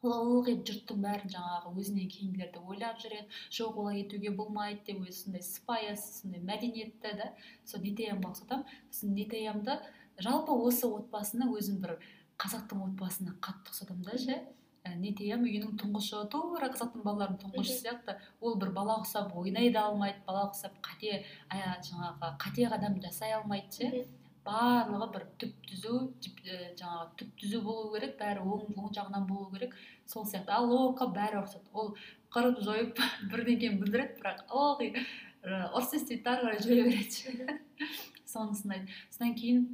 [0.07, 3.27] ол ылғи жұрттың бәрін жаңағы өзінен кейінгілерді ойлап жүреді.
[3.51, 7.31] Жоқ олай етуге болмайды деп өзі сондай сыпайы сондай мәдениетті да
[7.65, 9.81] сол нетеямға ұқсатамын сосын нетеямды
[10.23, 11.99] жалпы осы отбасыны өзім бір
[12.41, 14.43] қазақтың отбасына қатты ұқсатамын да ше
[14.87, 18.15] Ә, нетеям үйінің тұңғышы тура қазақтың балаларының тұңғышы сияқты.
[18.41, 23.35] Ол бір бала ұқсап ойнай да алмайды бала ұқсап қате ая, жаңағы қате қадам жасай
[23.35, 24.05] алмайды ше
[24.47, 29.49] барлығы бір түп түзу ә, жаңағы түп түзу болу керек бәрі оң оң жағынан болу
[29.57, 29.75] керек.
[30.07, 30.55] Сол сияқты.
[30.55, 31.97] Ал лоуокқа бәрі ұқсайды ол
[32.31, 33.03] қырып жойып
[33.33, 37.59] бірдеңені бүлдіреді бірақ ылғи ә, ұрыс істейді да ары қарай жүре береді
[38.37, 39.67] сонысын ұнайды содан кейін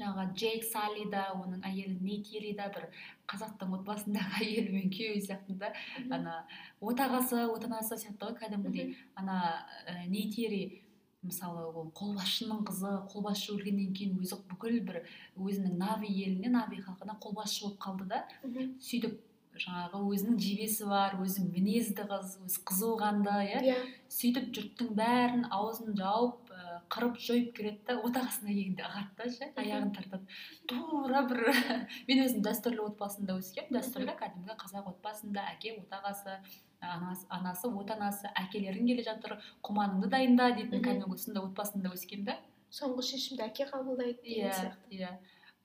[0.00, 2.88] жаңағы джейк салли да оның әйелі нейтери да бір
[3.30, 5.72] қазақтың отбасындағы әйелі мен күйеуі сияқты да.
[6.10, 6.40] Ана
[6.80, 8.96] отағасы отанасы сияқты ғой кәдімгідей.
[9.14, 9.38] Ана
[9.86, 10.82] ә, нейтери
[11.26, 15.02] мысалы ол қолбасшының қызы қолбасшы өлгеннен кейін өзі бүкіл бір
[15.36, 18.22] өзінің нави еліне нави халқына қолбасшы болып қалды да.
[18.44, 19.18] Сөйтіп
[19.56, 23.62] жаңағы өзінің жебесі бар өзі мінезді қыз өзі қызу қанды иә.
[23.64, 23.76] Иә.
[24.12, 26.45] Сөйтіп жұрттың бәрін аузын жауып
[26.92, 30.36] қырып жойып келеді да отағасына келгенде ығады да ше аяғын тартады.
[30.70, 31.42] Тура бір
[32.08, 36.36] мен өзім дәстүрлі отбасында өскенмін дәстүрлі кәдімгі қазақ отбасында әке отағасы
[36.80, 42.38] анасы, анасы отанасы әкелерің келе жатыр құманыңды дайында дейтін кәдімгі сондай отбасында өскенмін да.
[42.76, 45.00] Соңғы шешімді әке қабылдайды деген иә сияқты.
[45.00, 45.10] иә.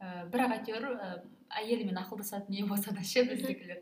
[0.02, 1.10] Ә, бірақ әйтеуір ә,
[1.62, 3.82] әйелімен ақылдасатын не болса да ше біздікілер.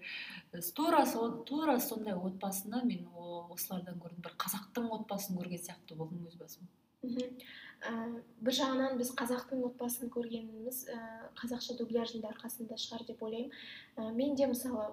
[0.75, 4.23] Тура сол тура сондай отбасыны мен осылардан көрдім.
[4.25, 6.67] бір қазақтың отбасын көрген сияқты болдым өз басым.
[7.03, 10.99] Бір жағынан біз қазақтың отбасын көргеніміз ә,
[11.39, 13.51] қазақша дубляждың да арқасында шығар деп ойлаймын.
[13.95, 14.89] Ә, мен де мысалы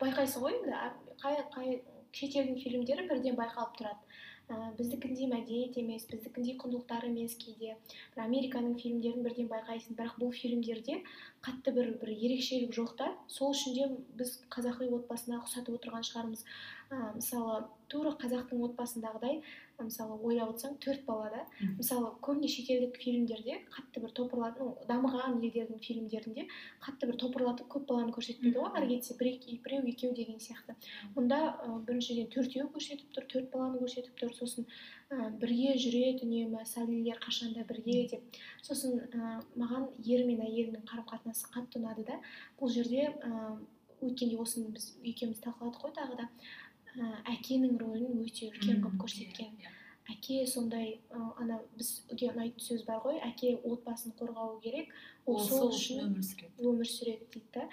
[0.00, 0.78] байқайсың ғой енді
[1.20, 1.82] қай қай
[2.14, 4.16] шетелдің фильмдері бірден байқалып тұрады.
[4.44, 7.76] Ә, біздікіндей мәдениет емес біздікіндей құндылықтар емес кейде.
[8.14, 10.98] Бір американың фильмдерін бірден байқайсың бірақ бұл фильмдерде
[11.44, 13.10] қатты бір бір ерекшелік жоқ та.
[13.28, 13.88] Сол үшін де
[14.20, 16.44] біз қазақи отбасына ұқсатып отырған шығармыз.
[16.92, 19.40] Ә, мысалы тура қазақтың отбасындағыдай
[19.80, 21.42] мысалы ойлап отырсаң төрт бала да.
[21.78, 26.46] Мысалы көбіне шетелдік фильмдерде қатты бір топырлатып ну, дамыған елдердің фильмдерінде
[26.84, 28.70] қатты бір топырлатып көп баланы көрсетпейді ғой.
[28.78, 29.32] Ары кетсе бір
[29.64, 30.76] біреу екеу деген сияқты.
[31.16, 34.34] Мұнда ә, біріншіден төртеу көрсетіп тұр төрт баланы көрсетіп тұр.
[34.38, 34.66] Сосын
[35.10, 38.42] ә, бірге жүреді үнемі сәулелер қашанда бірге деп.
[38.62, 42.20] Сосын ә, маған ері мен әйелінің қарым қатынасы қатты ұнады да.
[42.60, 43.56] Бұл жерде ә,
[44.04, 46.28] өткенде осыны біз екеуміз талқыладық қой тағы да.
[47.30, 49.54] Әкенің рөлін өте үлкен қылып көрсеткен.
[49.58, 49.72] Иә,
[50.14, 53.20] әке сондай ана бізге ұнайтын сөз бар ғой.
[53.24, 54.92] Әке отбасын қорғауы керек.
[55.26, 56.52] Ол сол үшін өмір сүреді.
[56.60, 57.68] өмір сүреді дейді да.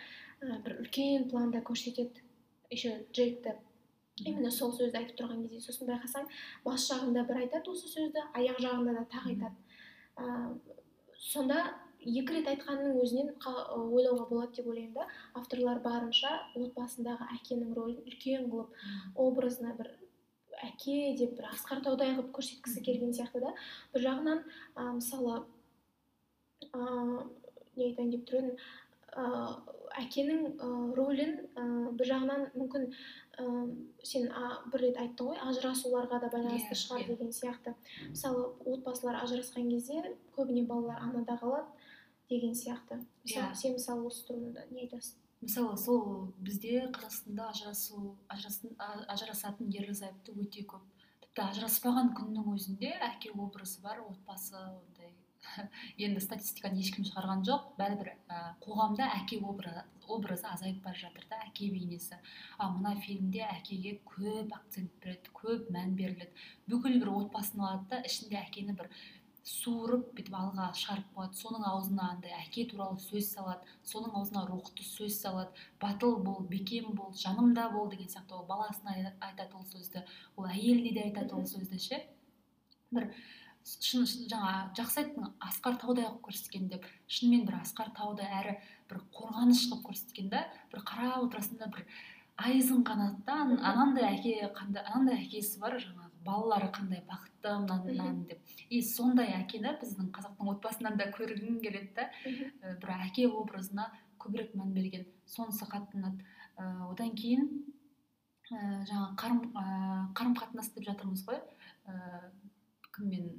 [0.66, 2.24] Бір үлкен планда көрсетеді.
[2.72, 3.58] Еще джейкті
[4.26, 6.28] именно сол сөзді айтып тұрған кезде сосын байқасаң
[6.66, 9.56] бас жағында бір айтады осы сөзді аяқ жағында да тағы айтады.
[10.16, 10.58] Ә,
[11.18, 11.64] сонда
[12.02, 15.08] екі рет айтқанның өзінен ойлауға болады деп ойлаймын да.
[15.38, 19.92] Авторлар барынша отбасындағы әкенің рөлін үлкен қылып образына бір
[20.66, 23.54] әке деп бір асқар таудай қылып көрсеткісі келген сияқты да.
[23.94, 24.44] Бір жағынан
[24.76, 25.44] ә, мысалы
[26.74, 26.82] ә,
[27.78, 28.56] не айтайын деп тұр едім
[29.12, 29.26] ә,
[30.02, 31.66] әкенің ә, рөлін ә,
[31.98, 32.90] бір жағынан мүмкін
[33.42, 33.46] ә,
[34.08, 37.08] сен а, бір рет айттың ғой ажырасуларға да байланысты Иә, шығар иә.
[37.14, 37.74] деген сияқты.
[38.10, 41.68] Мысалы отбасылар ажырасқан кезде көбіне балалар анада қалады.
[42.32, 43.02] Деген сияқты.
[43.26, 43.56] Мысалы Иә.
[43.56, 45.18] сен мысалы осы тұрғыда не айтасың?
[45.42, 50.84] Мысалы сол бізде қазақстанда ажырасу ажырасатын ерлі зайыпты өте көп.
[51.26, 55.14] Тіпті ажыраспаған күннің өзінде әке образы бар отбасы ондай.
[56.06, 57.72] Енді статистиканы ешкім шығарған жоқ.
[57.80, 62.20] Бәрібір ә, қоғамда әке образы, образы азайып бара жатыр да әке бейнесі.
[62.58, 66.30] А мына фильмде әкеге көп акцент береді көп мән беріледі.
[66.70, 68.92] Бүкіл бір отбасын алады да ішінде әкені бір
[69.44, 71.38] суырып бүйтіп алға шығарып қояды.
[71.42, 75.52] Соның аузына андай әке туралы сөз салады соның аузына рухты сөз салады.
[75.82, 80.06] Батыл бол бекем бол жанымда бол деген сияқты ол баласына ай- айтады ол сөзді
[80.38, 82.02] ол әйеліне де айтады ол сөзді ше.
[82.92, 83.12] Бір
[83.66, 86.86] шын шын жаңа жақсы айттың асқар таудай қылып көрсеткен деп.
[87.08, 88.56] Шынымен бір асқар тауды әрі
[88.90, 91.86] бір қорғаныш қылып көрсеткен да бір қарап отырасың да бір
[92.42, 97.92] айызың қанады да ан- анандай әке қандай анандай әкесі бар жаңағы балалары қандай бақытты мынаны
[97.92, 98.54] мынаны деп.
[98.70, 102.10] И сондай әкені біздің қазақтың отбасынан да көргің келеді да.
[102.26, 103.90] Ә, бір әке образына
[104.22, 106.26] көбірек мән берген сонысы қатты ұнады
[106.62, 107.48] Ә, одан кейін
[108.52, 109.64] ә, жаңа қарым ә,
[110.18, 111.40] қарым қатынас деп жатырмыз ғой.
[111.88, 112.30] Ә,
[112.92, 113.32] кіммен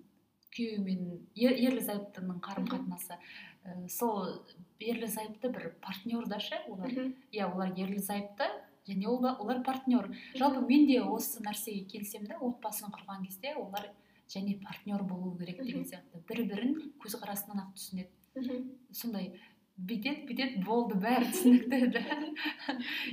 [0.53, 1.05] күйеуімен
[1.37, 3.19] ер, ерлі зайыптының қарым қатынасы
[3.63, 4.43] Ә, сол
[4.83, 6.91] ерлі зайыпты бір партнер да ше олар
[7.31, 8.49] иә олар ерлі зайыпты.
[8.89, 10.11] Және олар, олар партнер.
[10.35, 13.91] Жалпы мен де осы нәрсеге келісемін да отбасын құрған кезде олар
[14.33, 16.23] және партнер болу керек деген сияқты.
[16.29, 18.69] Бір бірін көзқарасынан ақ түсінеді.
[18.93, 19.33] Сондай
[19.77, 22.03] бүйтеді бүйтеді болды бәрі түсінікті да.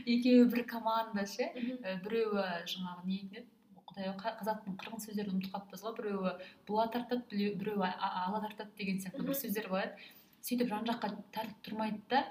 [0.06, 1.52] Екеуі бір команда ше.
[2.04, 3.46] Біреуі жаңағы не еді
[3.90, 5.96] құдай қазақтың қырғын сөздерін ұмытып қалыппыз ғой.
[5.98, 6.34] Біреуі
[6.68, 9.98] була тартады біреуі ала тартады деген сияқты бір сөздер болады.
[10.46, 12.24] Сөйтіп жан жаққа тартып тұрмайды да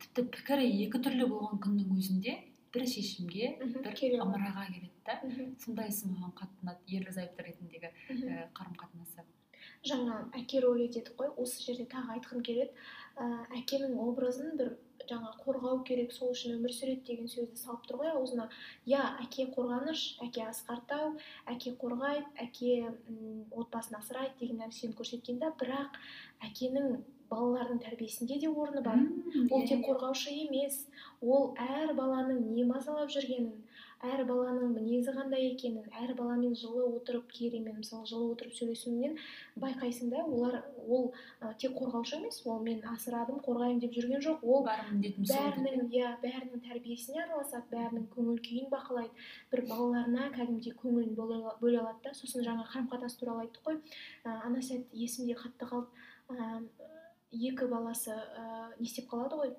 [0.00, 2.38] тіпті пікірі екі түрлі болған күннің өзінде
[2.74, 5.18] бір шешімге бір ымыраға келеді да
[5.64, 9.26] сондайсы маған қатты ұнады ерлі зайыпты ретіндегі ә, қарым қатынасы
[9.86, 12.70] жаңа әке рөлі дедік қой осы жерде тағы айтқым келеді.
[13.18, 13.26] Ә,
[13.58, 14.72] әкенің образын бір
[15.10, 18.46] жаңа қорғау керек сол үшін өмір сүреді деген сөзді салып тұр ғой аузына.
[18.86, 21.16] Иә әке қорғаныш әке асқартау
[21.50, 25.98] әке қорғайды әке м, отбасын асырайды деген нәрсені көрсеткен да бірақ
[26.48, 29.02] әкенің балалардың тәрбиесінде де орны бар.
[29.50, 30.84] Ол тек қорғаушы емес
[31.20, 33.52] ол әр баланың не мазалап жүргенін
[34.02, 39.14] әр баланың мінезі қандай екенін әр баламен жылы отырып керемен мысалы жылы отырып сөйлесуінен
[39.62, 40.56] байқайсың да олар
[40.88, 44.42] ол ә, тек қорғаушы емес ол мен асырадым қорғаймын деп жүрген жоқ.
[44.42, 46.16] Ол бәрінің иә.
[46.24, 49.26] бәрінің тәрбиесіне араласады бәрінің көңіл күйін бақылайды.
[49.52, 51.14] Бір балаларына кәдімгідей көңілін
[51.62, 53.78] бөле алады да сосын жаңа қарым қатынас туралы айттық қой.
[54.26, 55.86] Ә, ана сәт есімде қатты қалды.
[56.28, 56.64] Ә,
[57.32, 59.52] екі баласы ә, не істеп қалады ғой.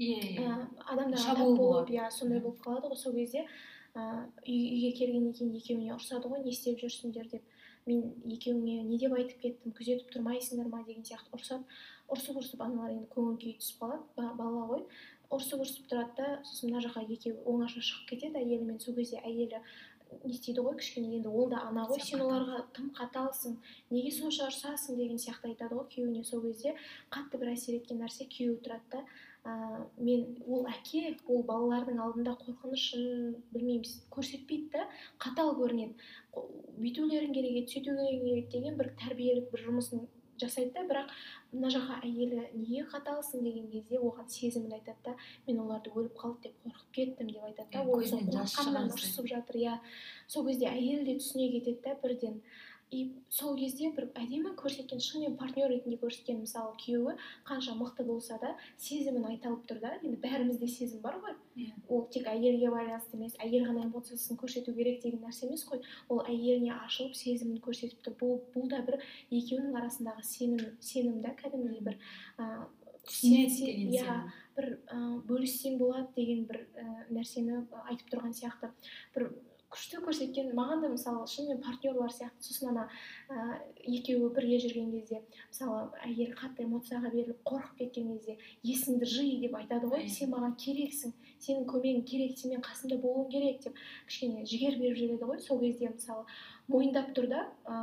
[0.00, 3.46] Иә иә адамдар болып иә сондай болып қалады ғой сол кезде.
[3.94, 7.42] Ыыы үйге келгеннен кейін екеуіне ұрсады ғой не істеп жүрсіңдер деп.
[7.86, 10.84] Мен екеуіңе не деп айтып кеттім күзетіп тұрмайсыңдар ма?
[10.86, 11.64] деген сияқты ұрсады
[12.12, 14.84] ұрсып ұрсып аналар енді көңіл күйі түсіп қалады бала ғой.
[15.30, 19.60] Ұрсып ұрсып тұрады да сосын мына жаққа екеуі оңаша шығып кетеді әйелімен сол кезде әйелі
[20.24, 23.56] не істейді ғой кішкене енді ол да ана ғой сен оларға тым қаталсың
[23.94, 26.74] неге сонша ұрсасың деген сияқты айтады ғой күйеуіне сол кезде.
[27.14, 29.02] Қатты бір әсер еткен нәрсе күйеуі тұрады да.
[29.40, 29.52] Ә,
[29.96, 34.86] мен ол әке ол балалардың алдында қорқынышын білмеймін көрсетпейді да
[35.22, 35.96] қатал көрінеді.
[36.76, 40.04] Бүйтулерің керек еді сөйтулерің керек деген бір тәрбиелік бір жұмысын
[40.40, 41.12] жасайды да бірақ
[41.52, 45.14] мына жаққа әйелі неге қаталсың деген кезде оған сезімін айтады да
[45.46, 47.84] мен оларды өліп қалды деп қорқып кеттім деп айтады да.
[47.84, 48.02] Ол
[48.96, 49.78] ұрсып жатыр иә.
[50.28, 52.40] Сол кезде әйелі де түсіне кетеді да бірден.
[52.90, 53.00] И
[53.30, 57.14] сол кезде бір әдемі көрсеткен шынымен партнер ретінде көрсеткен мысалы күйеуі
[57.46, 59.92] қанша мықты болса да сезімін айта алып тұр да.
[60.02, 61.36] Енді бәрімізде сезім бар ғой.
[61.54, 61.70] Yeah.
[61.70, 61.84] Иә.
[61.88, 65.84] ол тек әйелге байланысты емес әйел ғана эмоциясын көрсету керек деген нәрсе емес қой.
[66.08, 68.16] Ол әйеліне ашылып сезімін көрсетіп тұр.
[68.20, 68.98] Бұл бұл да бір
[69.30, 71.98] екеуінің арасындағы сенім сенім да кәдімгідей бір
[72.38, 72.68] ыыы
[73.10, 74.16] иә
[74.56, 78.72] бір ыыы бөліссең болады деген бір і нәрсені айтып тұрған сияқты.
[79.14, 79.30] Бір
[79.70, 82.86] күшті көрсеткен маған да мысалы шынымен партнерлар сияқты сосын ана
[83.30, 89.26] ә, екеуі бірге жүрген кезде мысалы әйел қатты эмоцияға беріліп қорқып кеткен кезде есіңді жи
[89.44, 93.78] деп айтады ғой сен маған керексің сенің көмегің керек сен менің қасымда болуың керек деп
[94.08, 95.40] кішкене жігер беріп жібереді ғой.
[95.40, 96.26] Сол кезде мысалы
[96.68, 97.78] мойындап тұр да ә,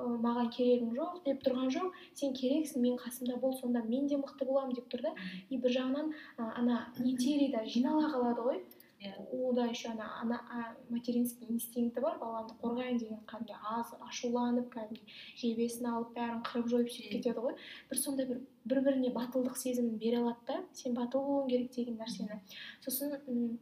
[0.00, 4.48] маған керегің жоқ деп тұрған жоқ сен керексің менің қасымда бол сонда мен де мықты
[4.48, 5.14] боламын деп тұр да.
[5.50, 8.62] И бір жағынан ана не да жинала қалады ғой.
[9.00, 15.16] Иә да еще ана ана материнский инстинкті бар баламды қорғаймын деген кәдімгі аз ашуланып кәдімгідей
[15.40, 17.56] жебесін алып бәрін қырып жойып сөйтіп кетеді ғой.
[17.90, 21.98] Бір сондай бір бір біріне батылдық сезімін бере алады да сен батыл болуың керек деген
[22.02, 22.40] нәрсені.
[22.84, 23.58] Сосын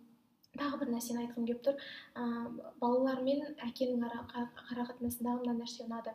[0.58, 1.82] тағы бір нәрсені айтқым келіп тұр.
[2.18, 2.22] Ә,
[2.80, 6.14] балалар мен әкенің ара, қара қатынасындағы мына нәрсе ұнады.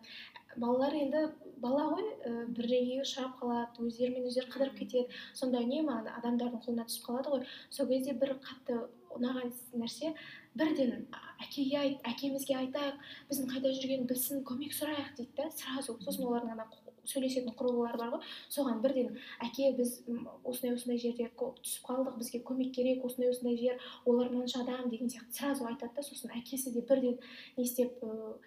[0.57, 1.21] Балалар енді
[1.63, 5.21] бала ғой ә, бірдеңеге ұшырап қалады өздерімен өздері қыдырып кетеді.
[5.37, 7.47] Сонда үнемі адамдардың қолына түсіп қалады ғой.
[7.69, 8.81] Сол кезде бір қатты
[9.17, 10.13] ұнаған нәрсе.
[10.53, 11.07] Бірден
[11.41, 12.99] әкеге айт әкемізге айтайық
[13.29, 16.67] біздің қайда жүргенін білсін көмек сұрайық дейді да сразу сосын олардың ана
[17.09, 18.27] сөйлесетін құрылғылары бар ғой.
[18.53, 19.95] Соған бірден әке біз
[20.43, 25.11] осындай осындай жерде түсіп қалдық бізге көмек керек осындай осындай жер олар мынанша адам деген
[25.11, 27.17] сияқты сразу айтады да сосын әкесі де бірден
[27.57, 28.37] не істеп ә,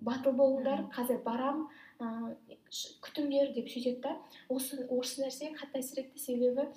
[0.00, 1.68] батыл болыңдар қазір барам
[2.00, 2.34] ә,
[3.06, 4.16] күтіңдер деп сөйтеді да.
[4.48, 6.68] Осы осы нәрсе қатты әсер етті себебі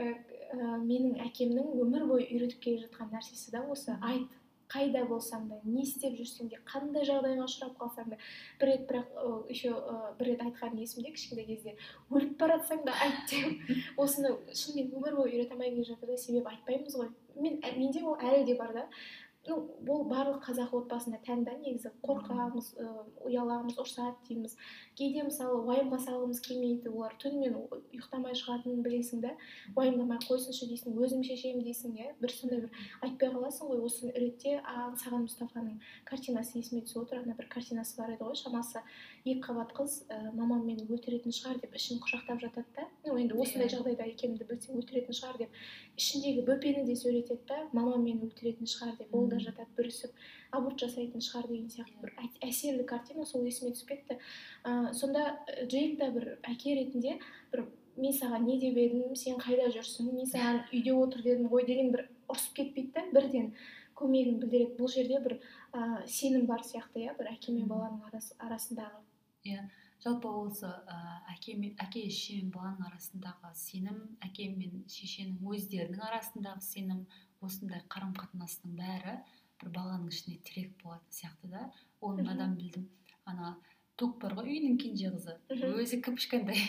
[0.00, 0.16] ә,
[0.52, 3.96] ә, менің әкемнің өмір бойы үйретіп келе жатқан нәрсесі да осы.
[4.00, 4.28] Айт
[4.70, 8.18] қайда болсаң да не істеп жүрсең де қандай жағдайға ұшырап қалсаң да
[8.60, 9.72] бір рет бірақ еще
[10.18, 11.74] бір рет айтқаным есімде кішкентай кезде
[12.10, 13.72] өліп бара жатсаң да айт деп.
[14.02, 17.10] Осыны шынымен өмір бойы үйрете алмай келе жатыр да себебі айтпаймыз ғой.
[17.34, 18.86] Мен менде ол әлі де бар да.
[19.48, 19.56] Ну
[19.88, 21.94] бұл барлық қазақ отбасына тән да негізі.
[22.04, 22.74] Қорқамыз
[23.26, 24.56] ұяламыз ұрсады дейміз.
[25.00, 26.90] Кейде мысалы уайымға салғымыз келмейді.
[26.92, 29.32] Олар түнімен ұйықтамай шығатынын білесің да.
[29.72, 32.10] Уайымдамай қойсыншы дейсің өзім шешемін дейсің иә.
[32.20, 33.80] Бір сондай бір айтпай қаласың ғой.
[33.88, 34.58] Осы ретте
[35.00, 37.22] саған мұстафаның картинасы есіме түсіп отыр.
[37.24, 38.36] Ана бір картинасы бар еді ғой.
[38.42, 38.82] Шамасы
[39.24, 42.88] екі қабат қыз ә, мамам мені өлтіретін шығар деп ішін құшақтап жатады да.
[43.06, 43.76] Ну енді осындай иә.
[43.78, 45.56] жағдайда екенімді білсең өлтіретін шығар деп.
[45.96, 47.62] Ішіндегі бөпені де сөйлетеді да.
[47.72, 49.14] Мамам мені өлтіретін шығар деп.
[49.14, 50.12] Ол да жатады бүрісіп.
[50.56, 52.14] Аборт жасайтын шығар деген сияқты бір
[52.46, 54.18] әсерлі картина сол есіме түсіп кетті.
[54.64, 57.18] Ә, сонда джейк та бір әке ретінде
[57.52, 61.66] бір мен саған не деп едім сен қайда жүрсің мен саған үйде отыр дедім ғой
[61.68, 63.52] деген бір ұрсып кетпейді да бірден
[64.00, 64.78] көмегін білдіреді.
[64.78, 65.38] Бұл жерде бір
[65.72, 68.06] ә, сенім бар сияқты иә бір әке мен баланың
[68.38, 69.04] арасындағы.
[69.44, 69.68] Иә
[70.00, 70.98] жалпы осы ә,
[71.34, 77.02] әке мен әке шеше мен баланың арасындағы сенім әке мен шешенің өздерінің арасындағы сенім
[77.44, 79.18] осындай қарым қатынастың бәрі
[79.60, 81.66] бір баланың ішіне тірек болатын сияқты да.
[82.00, 82.88] Оны мынадан білдім.
[83.28, 83.54] Ана
[84.00, 85.36] тук бар ғой үйдің кенже қызы.
[85.50, 86.60] Өзі кіп кішкентай.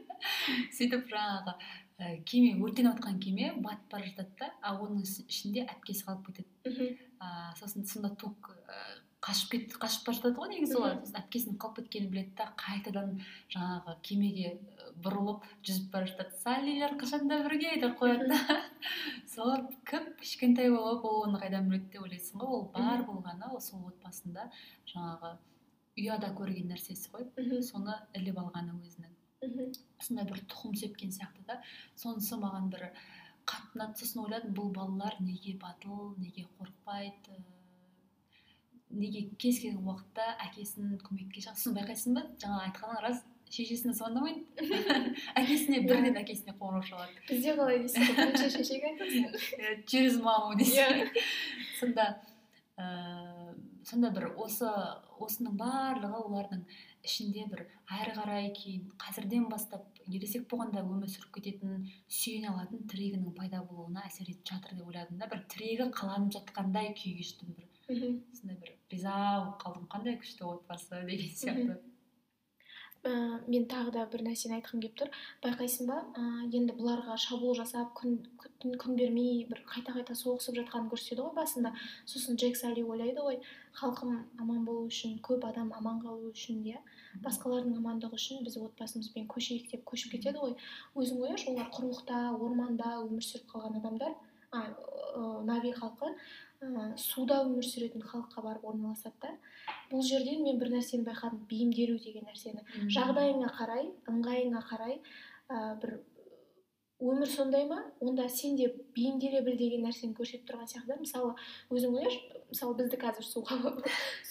[0.76, 4.50] Сөйтіп жаңағы ә, кеме өртеніп жатқан кеме батып бара жатады да.
[4.62, 6.90] А оның ішінде әпкесі қалып кетеді.
[7.20, 8.50] Ә, сосын сонда тук
[9.26, 10.98] қашып кет қашып бара жатады ғой негізі олар.
[11.00, 13.08] Сосын әпкесінің қалып кеткенін біледі да қайтадан
[13.54, 14.52] жаңағы кемеге
[15.02, 16.36] бұрылып жүзіп бара жатады.
[16.44, 18.60] Саллилер қашанда бірге деп қояды да.
[19.34, 22.54] Сол кіп кішкентай болып ол оны қайдан біледі деп ойлайсың ғой.
[22.60, 24.46] Ол бар болғаны сол отбасында
[24.92, 25.34] жаңағы
[25.98, 27.26] ұяда көрген нәрсесі ғой.
[27.66, 29.12] Соны іліп алғаны өзінің.
[30.06, 31.58] Сондай бір тұқым сепкен сияқты да.
[31.98, 32.88] Сонысы маған бір
[33.46, 37.42] қатты ұнады сосын ойладым бұл балалар неге батыл неге қорықпайды
[38.90, 42.26] неге кез келген уақытта әкесін көмекке сосын байқайсың ба?
[42.42, 44.42] жаңа айтқаның рас шешесіне звондамайды.
[45.40, 47.20] Әкесіне бірден әкесіне қоңырау шалады.
[47.28, 49.84] Бізде қалай дейсің бірінші шешеге айтасың?
[49.86, 51.06] Через маму дейсің
[51.80, 52.08] сонда
[52.76, 53.54] ыыы
[53.86, 54.68] сонда бір осы
[55.22, 56.64] осының барлығы олардың
[57.06, 57.62] ішінде бір
[57.96, 64.02] әрі қарай кейін қазірден бастап ересек болғанда өмір сүріп кететін сүйене алатын тірегінің пайда болуына
[64.08, 65.30] әсер етіп жатыр деп ойладым да.
[65.30, 67.65] бір тірегі қаланып жатқандай күй кештім бір.
[67.86, 71.76] Сондай бір риза болып қалдым қандай күшті отбасы деген сияқты
[73.06, 73.12] ә,
[73.46, 75.10] мен тағы да бір нәрсені айтқым келіп тұр.
[75.44, 75.98] Байқайсың ба?
[76.18, 81.22] Ә, енді бұларға шабуыл жасап күн, күн, күн бермей бір қайта қайта соғысып жатқанын көрсетеді
[81.22, 81.72] ғой басында.
[82.08, 83.38] Сосын джек салли ойлайды ғой
[83.80, 86.82] халқым аман болу үшін көп адам аман қалу үшін иә
[87.24, 90.56] басқалардың амандығы үшін біз отбасымызбен көшейік деп көшіп кетеді ғой.
[90.96, 94.16] Өзің ойлашы олар құрлықта орманда өмір сүріп қалған адамдар
[94.50, 94.66] а,
[95.44, 96.14] нави халқы
[96.62, 99.32] ә, суда өмір сүретін халыққа барып орналасады да.
[99.90, 102.64] Бұл жерден мен бір нәрсені байқадым бейімделу деген нәрсені.
[102.92, 104.98] Жағдайыңа қарай ыңғайыңа қарай
[105.48, 105.98] ә, бір
[107.00, 107.82] өмір сондай ма?
[108.00, 111.34] Онда сен де бейімделе біл деген нәрсені көрсетіп тұрған сияқты мысалы
[111.70, 113.76] өзің ойлашы мысалы бізді қазір суға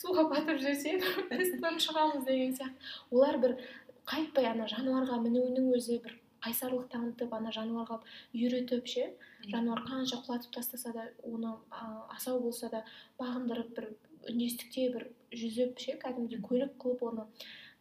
[0.02, 0.98] суға батырып жіберсе
[1.30, 2.94] біз шығамыз деген сияқты.
[3.12, 3.58] Олар бір
[4.10, 8.00] қайтпай ана жануарға мінуінің өзі бір қайсарлық танытып ана жануарға
[8.38, 9.08] үйретіп ше
[9.50, 11.56] жануар қанша құлатып тастаса да оны
[12.16, 12.84] асау болса да
[13.22, 13.90] бағындырып бір
[14.32, 17.28] үндестікте бір жүзіп ше кәдімгідей көлік қылып оны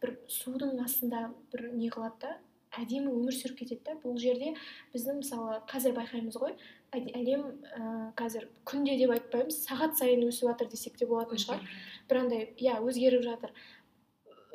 [0.01, 2.35] бір судың астында бір не қылады да
[2.81, 3.95] әдемі өмір сүріп кетеді да.
[4.03, 4.53] Бұл жерде
[4.93, 6.55] біздің мысалы қазір байқаймыз ғой
[6.95, 7.45] әлем
[7.75, 11.63] ә, қазір күнде деп айтпаймыз сағат сайын өсіп жатыр десек те болатын шығар.
[12.09, 13.53] бір андай иә өзгеріп жатыр.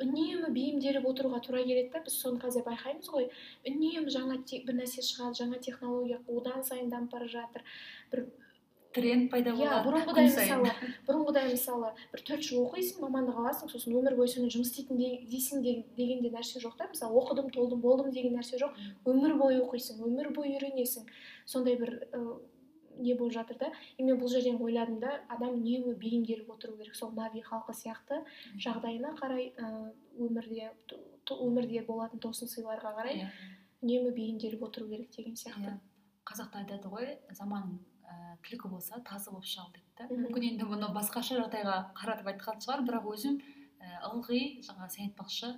[0.03, 3.29] Үнемі бейімделіп отыруға тура келеді да біз соны қазір байқаймыз ғой.
[3.67, 7.65] Үнемі жаңа бір нәрсе шығады жаңа технология одан сайын дамып бара жатыр.
[8.11, 8.25] Бір
[8.95, 10.71] тренд пайда иә, болады иә бұрынғыдай мысалы
[11.07, 14.99] бұрынғыдай мысалы бір төрт жыл оқисың мамандық аласың сосын өмір бойы сонымен жұмыс істейтін
[15.31, 15.63] дейсің
[15.95, 16.89] дегенде нәрсе жоқ та.
[16.91, 18.75] Мысалы оқыдым толдым болдым деген нәрсе жоқ.
[19.07, 21.07] Өмір бойы оқисың өмір бойы үйренесің.
[21.45, 22.01] Сондай бір
[23.01, 23.71] не болып жатыр да.
[23.97, 28.21] И мен бұл жерден ойладым да адам үнемі бейімделіп отыру керек сол нави халқы сияқты
[28.55, 30.71] жағдайына қарай ә, өмірде
[31.31, 33.29] өмірде болатын тосын сыйларға қарай иә.
[33.81, 35.77] үнемі бейімделіп отыру керек деген сияқты.
[35.77, 35.79] Иә.
[36.25, 40.91] қазақта айтады ғой заман ә, түлкі болса тазы болып шығал дейді да мүмкін енді бұны
[40.93, 43.41] басқаша жағдайға қаратып айтқан шығар бірақ өзім
[44.11, 45.55] ылғи жаңа сен айтпақшы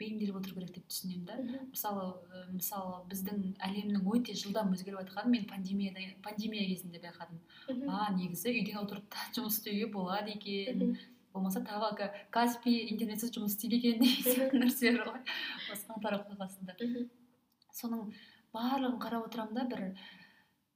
[0.00, 1.60] бейімделіп отыру керек деп түсінемін да.
[1.70, 2.04] Мысалы
[2.52, 7.40] мысалы біздің әлемнің өте жылдам өзгеріп жатқанын мен пандемияда пандемия кезінде байқадым.
[7.88, 10.96] А негізі үйден отырып та жұмыс істеуге болады екен.
[11.34, 15.22] Болмаса тағы каспи интернетсіз жұмыс істейді екен деген сияқты нәрселер ғой.
[15.72, 16.76] Осы қаңтар оқиғасында
[17.74, 18.12] соның
[18.54, 19.80] барлығын қарап отырамын да бір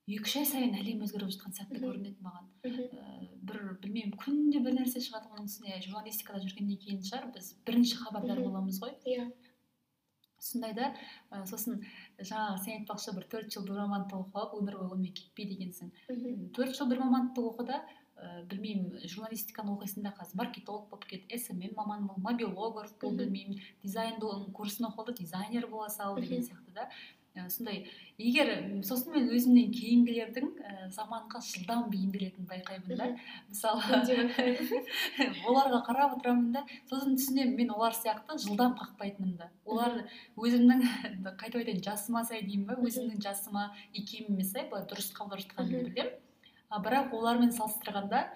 [0.09, 2.46] екі үш ай сайын әлем өзгеріп жатқан сияқты көрінеді маған.
[2.64, 8.00] Ә, бір білмеймін күнде бір нәрсе шығады оның үстіне журналистикада жүргеннен кейін шығар біз бірінші
[8.00, 8.96] хабардар боламыз ғой.
[9.04, 9.28] Иә.
[10.40, 10.94] Сондайда
[11.30, 11.82] ә, сосын
[12.18, 15.92] жаңағы сен айтпақшы бір төрт жыл бір мамандықты оқып алып өмір бойы онымен кетпе дегенсің.
[16.56, 17.68] Төрт жыл бір мамандықты оқы
[18.18, 23.61] ә, білмеймін журналистиканы оқисың да қазір маркетолог болып кет смм маман бол мобилограф бол білмеймін
[23.84, 26.88] дизайнның курсын оқы да дизайнер бола сал деген сияқты да.
[26.88, 27.17] Э,
[27.53, 27.84] сондай
[28.18, 28.49] егер
[28.86, 33.09] сосын мен өзімнен кейінгілердің ә, заманға жылдам бейімделетінін байқаймын да.
[33.49, 33.82] Мысалы
[35.51, 40.01] оларға қарап отырамын да сосын түсінемін мен олар сияқты жылдам қақпайтынымды олар
[40.36, 40.84] өзімнің
[41.28, 46.16] қайтып айтайын жасыма сай деймін ба өзімнің жасыма икеміме сай былай дұрыс қабылдап жатқанымды білемін.
[46.68, 48.26] Бірақ олармен салыстырғанда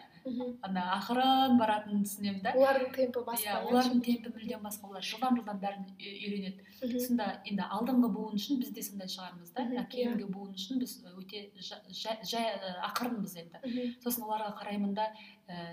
[0.63, 2.53] ана ақырын баратынын түсінемін да.
[2.59, 6.67] Олардың темпі басқа иә олардың темпі мүлдем басқа олар жылдам жылдам бәрін үйренеді.
[7.07, 9.67] Сонда енді алдыңғы буын үшін біз де сондай шығармыз да.
[9.93, 10.33] Кейінгі иә.
[10.33, 11.45] буын үшін біз өте
[12.31, 12.51] жай
[12.89, 13.95] ақырынбыз енді.
[14.05, 15.11] Сосын оларға қараймын да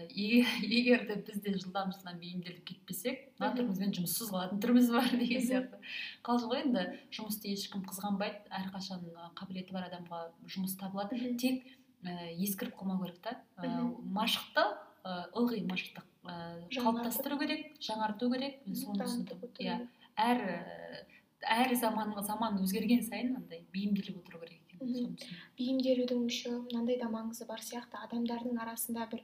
[0.09, 5.45] егер де біз де жылдам жылдам бейімделіп кетпесек мына түрімізбен жұмыссыз қалатын түріміз бар деген
[5.45, 5.79] сияқты.
[6.25, 6.85] Қалжың ғой енді
[7.15, 8.41] жұмысты ешкім қызғанбайды.
[8.49, 9.05] Әрқашан
[9.37, 11.21] қабілеті бар адамға жұмыс табылады.
[11.39, 11.63] Тек
[12.03, 13.35] ә, ескіріп қалмау керек та.
[13.57, 13.69] Ә,
[14.19, 14.65] машықты
[15.03, 16.35] ә, ылғи машықты ә,
[16.75, 17.65] қалыптастыру керек.
[17.83, 18.59] жаңарту керек.
[18.65, 19.45] Мен соны түсіндім.
[19.59, 19.79] Иә.
[20.15, 20.43] әр
[21.41, 25.15] әр заман заман өзгерген сайын андай бейімделіп отыру керек екен.
[25.57, 27.95] Бейімделудің еще мынандай да маңызы бар сияқты.
[28.03, 29.23] Адамдардың арасында бір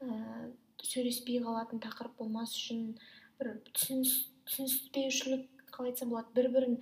[0.00, 0.52] ә,
[0.82, 2.96] сөйлеспей қалатын тақырып болмас үшін
[3.40, 4.14] бір түсініс
[4.46, 6.76] түсініспеушілік қалай айтсам болады бір бірін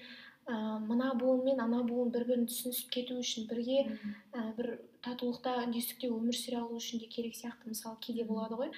[0.47, 3.87] ә, мына буын мен ана буын бір бірін түсінісіп кету үшін бірге
[4.33, 7.71] ә, бір татулықта үндестікте өмір сүре алу үшін де керек сияқты.
[7.71, 8.71] Мысалы кейде болады ғой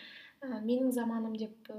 [0.42, 1.76] ә, менің заманым деп ә,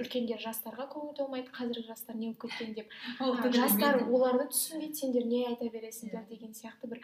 [0.00, 2.94] үлкендер жастарға көңіл толмайды қазіргі жастар не болып кеткен деп.
[3.20, 7.02] Ә, жастар оларды түсінбейді сендер не айта бересіңдер деген сияқты бір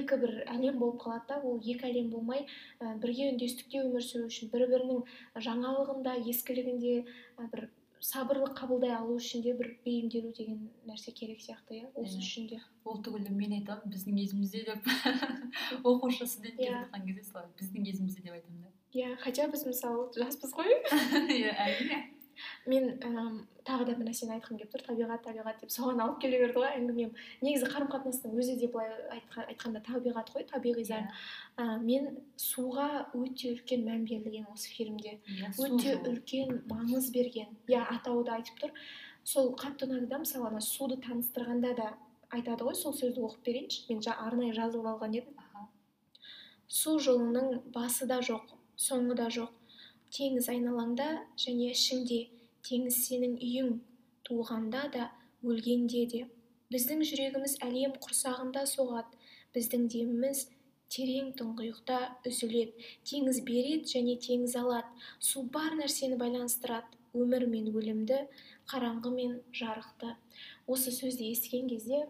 [0.00, 2.46] екі бір әлем болып қалады да ол екі әлем болмай
[2.80, 5.02] ә, бірге үндестікте өмір сүру үшін бір бірінің
[5.48, 7.68] жаңалығында ескілігінде ә, бір
[8.06, 12.60] сабырлы қабылдай алу үшін де бір бейімделу деген нәрсе керек сияқты иә осы үшін де.
[12.84, 14.90] Ол түгілі мен айтамын біздің кезімізде деп.
[15.90, 18.74] Оқушы студент келе жатқан кезде солай біздің кезімізде деп айтамын да.
[18.94, 20.76] Иә хотя біз мысалы жаспыз ғой.
[21.40, 22.02] Иә әрине.
[22.66, 26.38] Мен ііі тағы да бір нәрсені айтқым келіп тұр табиғат табиғат деп соған алып келе
[26.42, 26.68] берді ғой.
[26.78, 28.92] Әңгімем негізі қарым қатынастың өзі де былай
[29.46, 31.78] айтқанда табиғат қой табиғи заң yeah.
[31.82, 32.08] мен
[32.38, 35.18] суға өте үлкен мән берілген осы фильмде.
[35.26, 37.56] Yeah, өте үлкен маңыз берген.
[37.66, 38.74] Иә атауы да айтып тұр.
[39.26, 41.88] Сол қатты ұнады да мысалы ана суды таныстырғанда да
[42.30, 43.86] айтады ғой сол сөзді оқып берейінші.
[43.90, 45.42] Мен арнайы жазып алған едім.
[46.66, 49.50] Су жолының басы да жоқ соңы да жоқ.
[50.14, 51.06] Теңіз айналаңда
[51.40, 52.18] және ішіңде
[52.66, 53.70] теңіз сенің үйің
[54.28, 55.06] туғанда да
[55.46, 56.22] өлгенде де.
[56.72, 59.18] Біздің жүрегіміз әлем құрсағында соғады
[59.54, 60.46] біздің деміміз
[60.92, 62.86] терең тұңғиықта үзіледі.
[63.06, 64.90] Теңіз береді және теңіз алады.
[65.18, 68.24] Су бар нәрсені байланыстырады өмір мен өлімді
[68.70, 70.14] қараңғы мен жарықты.
[70.66, 72.02] Осы сөзді естіген кезде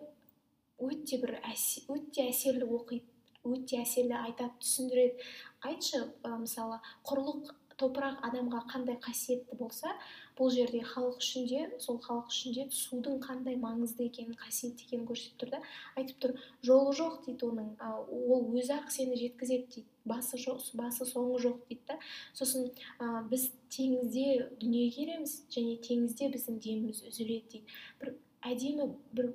[0.80, 3.04] өте бір өте әсерлі оқиды
[3.46, 5.22] өте әсерлі айтады түсіндіреді.
[5.68, 9.92] Айтшы мысалы құрлық топырақ адамға қандай қасиетті болса
[10.38, 15.06] бұл жерде халық үшін де сол халық үшін де судың қандай маңызды екенін қасиетті екенін
[15.08, 15.60] көрсетіп тұр да.
[15.96, 21.08] Айтып тұр жолы жоқ дейді оның ол өзі ақ сені жеткізеді дейді басы жоқ басы
[21.08, 21.98] соңы жоқ дейді да.
[22.34, 27.76] Сосын ә, біз теңізде дүниеге келеміз және теңізде біздің деміміз үзіледі дейді.
[28.00, 28.14] Бір
[28.52, 29.34] әдемі бір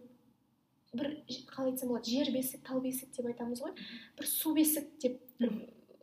[0.93, 1.13] бір
[1.51, 3.77] қалай айтсам болады жер бесік тал бесік деп айтамыз ғой.
[4.17, 5.21] Бір су бесік деп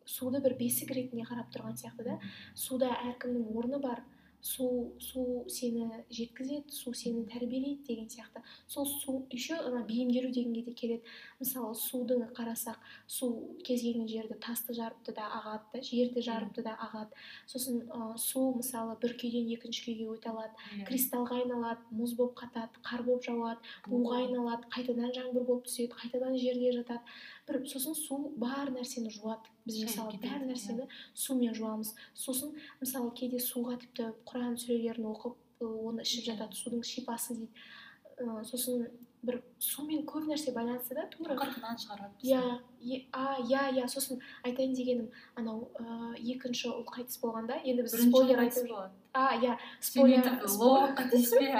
[0.09, 2.21] суды бір бесік ретінде қарап тұрған сияқты да.
[2.55, 4.05] Суда әркімнің орны бар.
[4.41, 8.39] Су су сені жеткізеді су сені тәрбиелейді деген сияқты.
[8.69, 11.03] Сол су еще ана бейімделу дегенге де келеді.
[11.41, 12.79] Мысалы суды қарасақ
[13.09, 17.19] су кез келген жерді тасты жарыпты да ағады да жерді жарыпты да ағады.
[17.51, 20.55] Сосын ә, су мысалы бір күйден екінші күйге өте алады.
[20.79, 20.87] Иә.
[20.87, 23.59] кристаллға айналады мұз болып қатады қар болып жауады
[23.91, 27.03] буға айналады қайтадан жаңбыр болып түседі қайтадан жерге жатады.
[27.49, 29.51] Бір сосын су бар нәрсені жуады.
[29.69, 36.07] Біз мысалы бар нәрсені сумен жуамыз сосын мысалы кейде суға тіпті құран сүрелерін оқып оны
[36.07, 38.89] ішіп жатады судың шипасы дейді сосын
[39.23, 44.77] бір сумен көп нәрсе байланысты да тура қырқынан шығарады иә а иә иә сосын айтайын
[44.79, 48.71] дегенім анау ыыы екінші ұл қайтыс болғанда енді біз спойлер айтып
[49.13, 50.31] а иә спойлер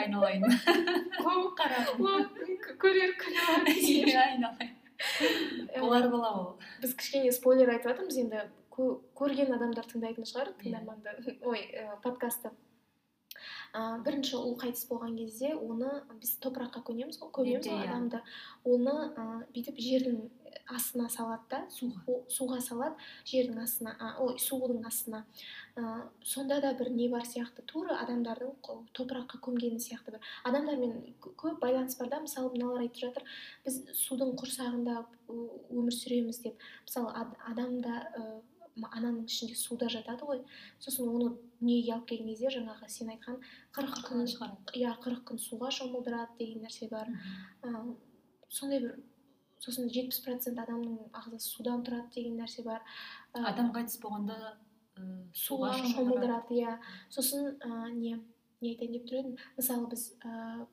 [0.05, 0.47] айналайын
[2.87, 4.78] көрер күні
[5.75, 6.49] иә болар бала ол.
[6.83, 8.47] Біз кішкене спойлер айтып жатырмыз енді.
[8.79, 11.17] Көрген адамдар тыңдайтын шығар тыңдарманды.
[11.51, 11.65] Ой
[12.05, 12.53] подкастты
[13.73, 15.91] ә, бірінші ұл қайтыс болған кезде оны
[16.21, 18.21] біз топыраққа көнеміз ғой көмеміз ғой адамды.
[18.65, 20.21] Оны ә, бүйтіп жердің
[20.69, 22.19] астына салады да суға.
[22.29, 22.97] суға салады
[23.29, 25.25] жердің астына а, ой судың астына.
[25.77, 28.55] Ә, сонда да бір не бар сияқты тура адамдардың
[28.97, 30.21] топыраққа көмгені сияқты бір.
[30.45, 33.27] Адамдармен көп байланыс бар да мысалы мыналар айтып жатыр
[33.65, 36.63] біз судың құрсағында өмір сүреміз деп.
[36.87, 37.13] Мысалы
[37.51, 38.05] адамда
[38.87, 40.43] ананың ішінде суда жатады ғой.
[40.79, 43.39] Сосын оны дүниеге алып келген кезде жаңағы сен айтқан
[43.75, 44.27] қырық күн
[44.79, 47.11] иә қырық күн суға шомылдырады деген нәрсе бар.
[47.63, 47.97] Ә,
[48.49, 48.99] сондай бір
[49.63, 52.83] сосын жетпіс процент адамның ағзасы судан тұрады деген нәрсе бар.
[53.35, 54.37] Ә, адам қайтыс болғанда
[54.97, 55.05] ә,
[55.35, 56.59] суға шомылдырады.
[56.61, 56.79] иә.
[57.11, 58.19] Сосын ә, не
[58.61, 59.37] не айтайын деп тұр едім?
[59.57, 60.67] Мысалы біз ә,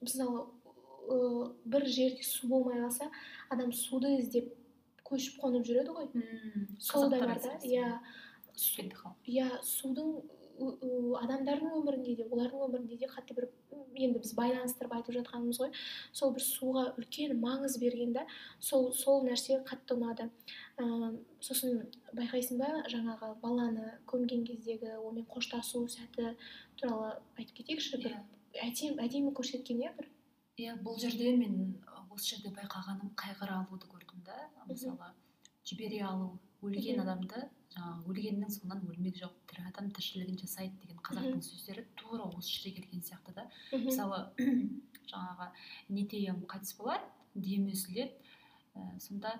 [0.00, 0.46] мысалы
[1.08, 3.10] ә, бір жерде су болмай қалса
[3.50, 4.54] адам суды іздеп
[5.04, 6.10] көшіп қонып жүреді ғой.
[6.78, 8.00] Сол да бар да иә.
[9.26, 10.20] Иә судың
[10.60, 13.48] адамдардың өмірінде де олардың өмірінде де қатты бір
[13.96, 15.72] енді біз байланыстырып айтып жатқанымыз ғой.
[16.12, 18.26] Сол бір суға үлкен маңыз берген да
[18.60, 20.28] сол сол нәрсе қатты ұнады.
[20.80, 21.84] Ә, сосын
[22.16, 26.34] байқайсың ба жаңағы баланы көмген кездегі онымен қоштасу сәті
[26.80, 28.18] туралы айтып кетейікші бір
[28.66, 30.10] әдемі әдемі көрсеткен иә бір?
[30.60, 31.80] Иә бұл жерде мен
[32.10, 34.38] осы жерде байқағаным қайғыра алуды көрдім да
[34.68, 35.12] мысалы
[35.64, 36.32] жібере алу
[36.66, 37.44] өлген адамды
[37.74, 42.80] жаңағы өлгеннің соңынан өлмек жоқ тірі адам тіршілігін жасайды деген қазақтың сөздері тура осы жерге
[42.80, 43.46] келген сияқты да.
[43.72, 44.20] Мысалы
[45.12, 45.48] жаңағы
[45.88, 48.10] нетейім қайтыс болады демі үзіледі
[48.74, 49.36] ә, сонда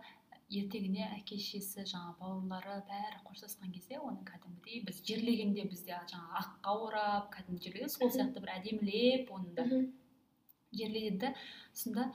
[0.50, 6.74] ертеңіне әке шешесі жаңағы бауырлары бәрі қоштасқан кезде оны кәдімгідей біз жерлегенде бізде жаңағы аққа
[6.86, 9.68] орап кәдімгі жерлейді сол сияқты бір әдемілеп оны да.
[11.20, 11.34] Да
[11.74, 12.12] сонда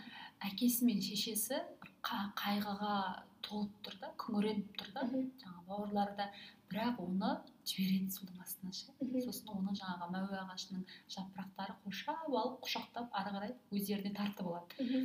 [0.47, 1.59] әкесі мен шешесі
[2.07, 2.97] қайғыға
[3.45, 5.05] толып тұр да күңіреніп тұр да.
[5.41, 6.27] Жаңағы бауырлары да
[6.71, 7.31] бірақ оны
[7.67, 8.93] жібереді судың астына ше.
[9.25, 10.85] Сосын оны жаңағы мәуе ағашының
[11.15, 15.01] жапырақтары қоршап алып құшақтап ары қарай өздеріне тартып алады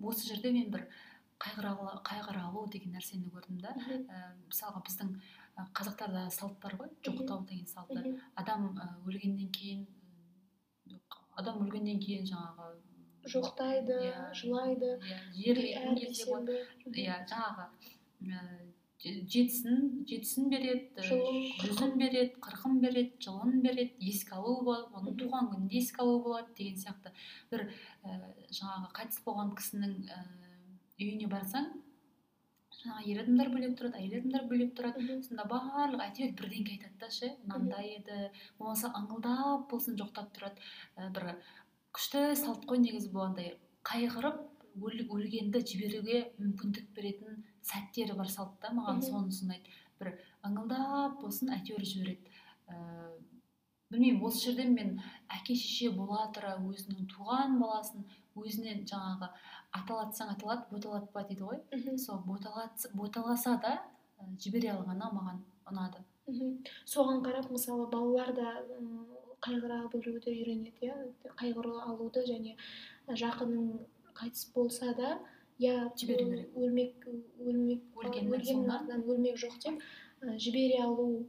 [0.00, 0.88] осы жерде мен бір
[1.42, 1.74] қайғыра
[2.06, 3.74] қайғыра деген нәрсені көрдім да.
[3.74, 5.14] Ә, мысалға біздің
[5.56, 9.86] ә, қазақтарда салт бар ғой жоқтау деген салты адам ә, өлгеннен кейін
[11.36, 12.70] адам өлгеннен кейін жаңағы
[13.32, 15.18] жоқтайды иә, жылайды иә
[17.04, 17.66] иә жаңағы
[19.04, 21.02] же- жетісін жетісін береді
[21.60, 26.54] жүзін береді қырқын береді жылын береді еске алу болады оның туған күнінде еске алу болады
[26.56, 27.12] деген сияқты.
[27.50, 27.66] бір
[28.04, 30.22] ә, жаңағы қайтыс болған кісінің ә,
[31.00, 31.68] үйіне барсаң
[32.84, 35.20] жаңағы ер адамдар бөлек тұрады әйел адамдар бөлек тұрады.
[35.24, 40.60] Сонда барлығы әйтеуір бірдеңке айтады да ше мынандай еді болмаса ыңылдап болсын жоқтап тұрады.
[40.96, 41.34] Ә, бір
[41.94, 43.54] күшті салт қой негізі бұл андай.
[43.86, 44.40] Қайғырып
[44.82, 50.14] өл- өлгенді жіберуге мүмкіндік беретін сәттері бар салтта маған сонысы ұнайды бір
[50.48, 52.32] ыңылдап болсын әйтеуір жібереді.
[52.66, 52.76] Ә,
[53.92, 54.94] білмеймін осы жерден мен
[55.30, 59.28] әке шеше бола тұра өзінің туған баласын өзінен жаңағы
[59.78, 61.60] аталатсаң аталат боталатпа дейді ғой.
[61.72, 63.76] Мхм сол боталат боталаса да
[64.18, 66.02] ә, жібере алғаны маған ұнады.
[66.26, 66.56] Мхм
[66.88, 68.50] соған қарап мысалы балалар да
[69.44, 70.96] қайғыра білуді үйренеді иә.
[71.40, 72.56] Қайғыра алуды және
[73.08, 73.70] жақының
[74.16, 75.18] қайтыс болса да
[75.58, 76.56] иә Жіберу керек.
[76.56, 77.06] өлмек
[77.38, 79.82] өлмек өлгеннің артынан өлмек жоқ деп
[80.40, 81.26] жібере алу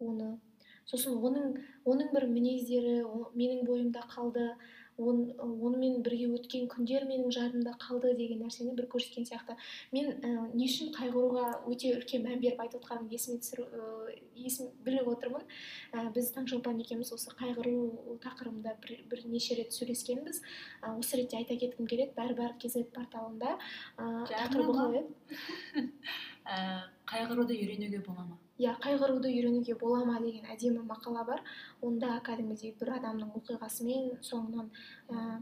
[0.00, 0.38] оны.
[0.86, 3.02] Сосын оның оның бір мінездері
[3.34, 4.52] менің бойымда қалды.
[4.98, 9.56] Онымен бірге өткен күндер менің жадымда қалды деген нәрсені бір көрсеткен сияқты.
[9.92, 14.70] Мен ә, не үшін қайғыруға өте үлкен мән беріп айтып отқанымды есіме түсіру ә, есім
[14.86, 15.44] біліп отырмын.
[15.92, 20.40] Ә, біз таңшолпан екеуміз осы қайғыру тақырыбында бір, бірнеше рет сөйлескенбіз.
[20.80, 23.58] Ә, осы ретте айта кеткім келеді бәрі кз порталында.
[24.00, 25.84] Ә, тақырыбы қалай ә,
[27.10, 28.36] қайғыруды үйренуге бола ма?
[28.58, 31.42] Иә қайғыруды үйренуге бола ма деген әдемі мақала бар.
[31.82, 34.70] Онда кәдімгідей бір адамның оқиғасымен соңынан
[35.10, 35.40] ә,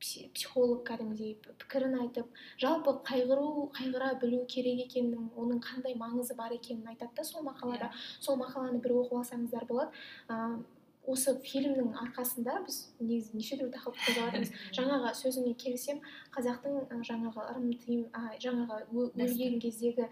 [0.00, 2.30] пси- психолог кәдімгідей пікірін айтып
[2.62, 7.90] жалпы қайғыру қайғыра білу керек екенін оның қандай маңызы бар екенін айтады да сол мақалада.
[8.20, 9.92] Сол мақаланы бір оқып алсаңыздар болады.
[10.28, 10.62] Ә,
[11.10, 16.00] осы фильмнің арқасында біз негізі неше түрлі тақырыпты қозғап жатырмыз жаңағы сөзіңе келісемін
[16.36, 18.06] қазақтың жаңағы ырым тыйым
[18.44, 20.08] жаңағы өлген кездегі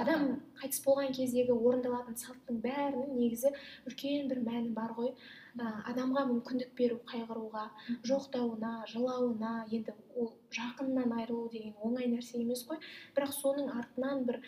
[0.00, 0.26] адам
[0.60, 3.52] қайтыс болған кездегі орындалатын салттың бәрінің негізі
[3.90, 5.14] үлкен бір мәні бар ғой.
[5.60, 7.64] Адамға мүмкіндік беру қайғыруға
[8.06, 12.78] жоқтауына жылауына енді ол жақынынан айырылу деген оңай нәрсе емес қой.
[13.16, 14.38] Бірақ соның артынан бір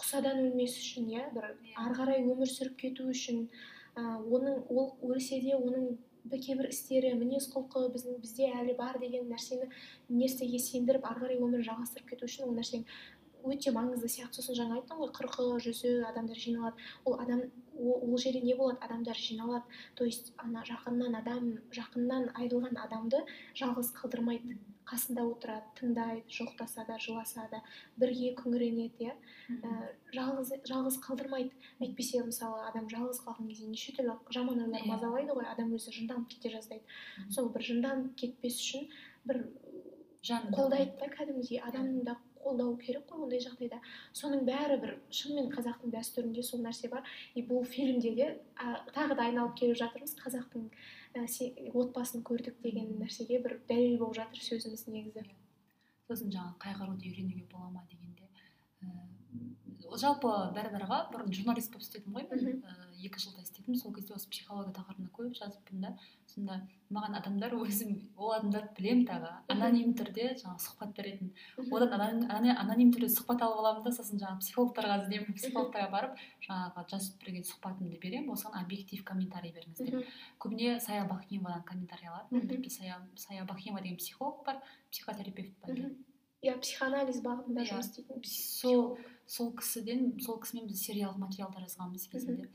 [0.00, 1.76] құсадан өлмес үшін иә бір Иә.
[1.84, 3.46] ары қарай өмір сүріп кету үшін
[3.96, 5.96] оның ол өлсе де оның
[6.30, 9.70] бір кейбір істері мінез құлқы біздің бізде әлі бар деген нәрсені
[10.10, 12.84] нәрсеге сендіріп ары қарай өмірін жалғастырып кету үшін ол нәрсенің
[13.44, 14.40] өте маңызды сияқты.
[14.42, 16.76] Сосын жаңа айттың ғой қырқы жүзі адамдар жиналады.
[17.04, 17.42] Ол адам
[17.78, 18.78] ол, ол жерде не болады?
[18.84, 19.64] Адамдар жиналады.
[19.96, 23.24] То есть ана жақыннан адам жақыннан айырылған адамды
[23.54, 24.58] жалғыз қалдырмайды.
[24.90, 27.62] Қасында отырады тыңдайды жоқтаса да жыласа да
[27.96, 29.14] бірге күңіренеді иә.
[29.62, 29.70] Ә,
[30.16, 31.54] жалғыз жалғыз қалдырмайды.
[31.80, 34.90] Әйтпесе мысалы адам жалғыз қалған кезде неше түрлі жаман ойлар Иә.
[34.90, 36.84] мазалайды ғой адам өзі жынданып кете жаздайды.
[37.30, 38.88] Сол бір жынданып кетпес үшін
[39.24, 39.46] бір
[40.20, 43.78] Жанында қолдайды да кәдімгідей адамның да қолдау керек қой ондай жағдайда.
[44.12, 47.08] Соның бәрі бір шынымен қазақтың дәстүрінде сол нәрсе бар.
[47.34, 48.26] И бұл фильмде де
[48.56, 50.12] а, тағы да айналып келіп жатырмыз.
[50.20, 50.74] Қазақтың ә,
[51.14, 55.24] отбасын көрдік деген нәрсеге бір дәлел болып жатыр сөзіміз негізі.
[56.06, 58.28] Сосын жаңағы қайғыруды үйренуге бола ма дегенде
[58.82, 62.62] ә, жалпы бәрібірға бұрын журналист болып істедім ғой мен.
[62.62, 63.74] Ә, екі жылдай істедім.
[63.78, 65.92] Сол кезде осы психология тақырыбында көп жазыппын да.
[66.30, 69.30] Сонда маған адамдар өзім ол адамдарды білемін тағы.
[69.50, 71.32] Аноним түрде жаңағы сұхбат беретін.
[71.70, 72.26] Одан
[72.60, 73.94] аноним, түрде сұхбат алып аламын да.
[73.96, 75.38] Сосын жаңағы психологтарға іздеймін.
[75.40, 78.30] Психологтарға барып жаңағы жазып берген сұхбатымды беремін.
[78.36, 80.06] Осыған объектив комментарий беріңіз деп
[80.42, 85.90] көбіне сая бахимовадан комментарий алатынмын сая, сая бахимова деген психолог бар психотерапевт бар.
[86.40, 87.68] Иә психоанализ бағытында Иә.
[87.68, 88.96] жұмыс істейтін сол
[89.30, 92.48] сол кісіден сол кісімен біз сериялық материалдар жазғанбыз кезінде.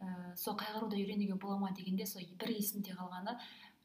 [0.00, 1.70] Ә, сол қайғыруды үйренуге бола ма?
[1.72, 3.38] дегенде сол бір есімде қалғаны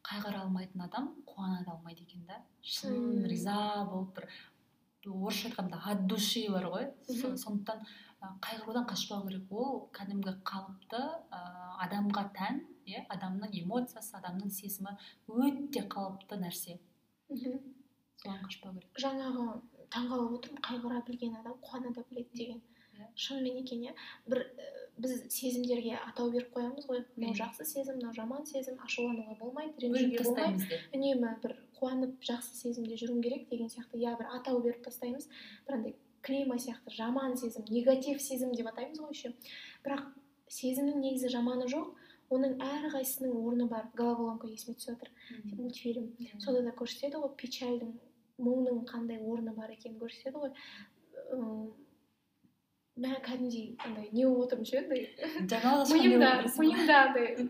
[0.03, 3.55] қайғыра алмайтын адам қуана да алмайды екен да шын риза
[3.87, 4.27] болып бір
[5.07, 6.89] орысша айтқанда от души бар ғой.
[7.07, 7.85] Сондықтан
[8.43, 10.99] қайғырудан қашпау керек ол кәдімгі қалыпты
[11.31, 11.39] ә,
[11.87, 16.79] адамға тән иә адамның эмоциясы адамның сезімі өте қалыпты нәрсе.
[17.29, 17.59] Мхм.
[18.23, 18.99] соған қашпау керек.
[19.03, 19.45] Жаңағы
[19.93, 22.61] таңғалып отырмын қайғыра білген адам қуана да біледі деген
[22.93, 23.07] Иә.
[23.17, 23.93] шынымен екен иә.
[24.29, 24.43] Бір
[25.01, 26.99] біз сезімдерге атау беріп қоямыз ғой.
[27.15, 32.99] Мынау жақсы сезім мынау жаман сезім ашулануға болмайды ренжуге болмайды үнемі бір қуанып жақсы сезімде
[33.01, 35.27] жүруім керек деген сияқты иә бір атау беріп тастаймыз.
[35.67, 39.33] Бір андай клейма сияқты жаман сезім негатив сезім деп атаймыз ғой еще.
[39.83, 40.05] Бірақ
[40.53, 41.89] сезімнің негізі жаманы жоқ
[42.29, 43.89] оның әрқайсысының орны бар.
[43.97, 45.09] Головоломка есіме түсіп жатыр
[45.57, 46.13] мультфильм.
[46.39, 47.97] Сонда да көрсетеді ғой печальдің
[48.41, 50.51] мұңның қандай орны бар екенін көрсетеді ғой.
[53.03, 55.07] Мә кәдімгідей андай не болып отырмын ше андай.
[55.93, 57.49] Миымда миымда андай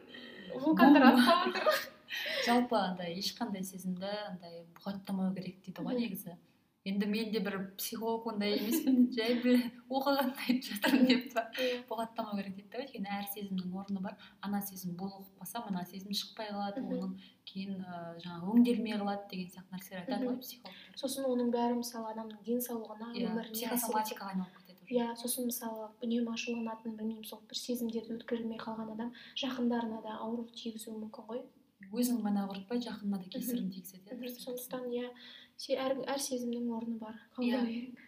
[0.53, 1.83] вулкандар атып қалып отыр.
[2.47, 6.37] Жалпы андай ешқандай сезімді андай бұғаттамау керек дейді ғой негізі.
[6.85, 11.43] Енді мен де бір психолог ондай емеспін жай бір оқығанда айтып жатырмын деп па?
[11.87, 14.17] Бұғаттамау керек дейді да өйткені әр сезімнің орны бар.
[14.43, 16.83] Ана сезім булығып қалса мына сезім шықпай қалады.
[16.83, 17.15] Оның
[17.47, 20.99] кейін ыыы жаңағы өңделмей қалады деген сияқты нәрселер айтады ғой психологтар.
[20.99, 26.35] Сосын оның бәрі мысалы адамның денсаулығына иә өміріне психосоматикаға айналып кетеді иә сосын мысалы үнемі
[26.35, 31.45] ашуланатын білмеймін сол бір сезімдерді өткерілмей қалған адам жақындарына да ауыр тигізуі мүмкін ғой.
[31.93, 35.09] Өзін ғана құртпай жақынына да кесірін тигізеді иә сондықтан иә.
[35.71, 37.35] Әр, әр сезімнің орны бар Иә.
[37.37, 37.99] қабылдау керек.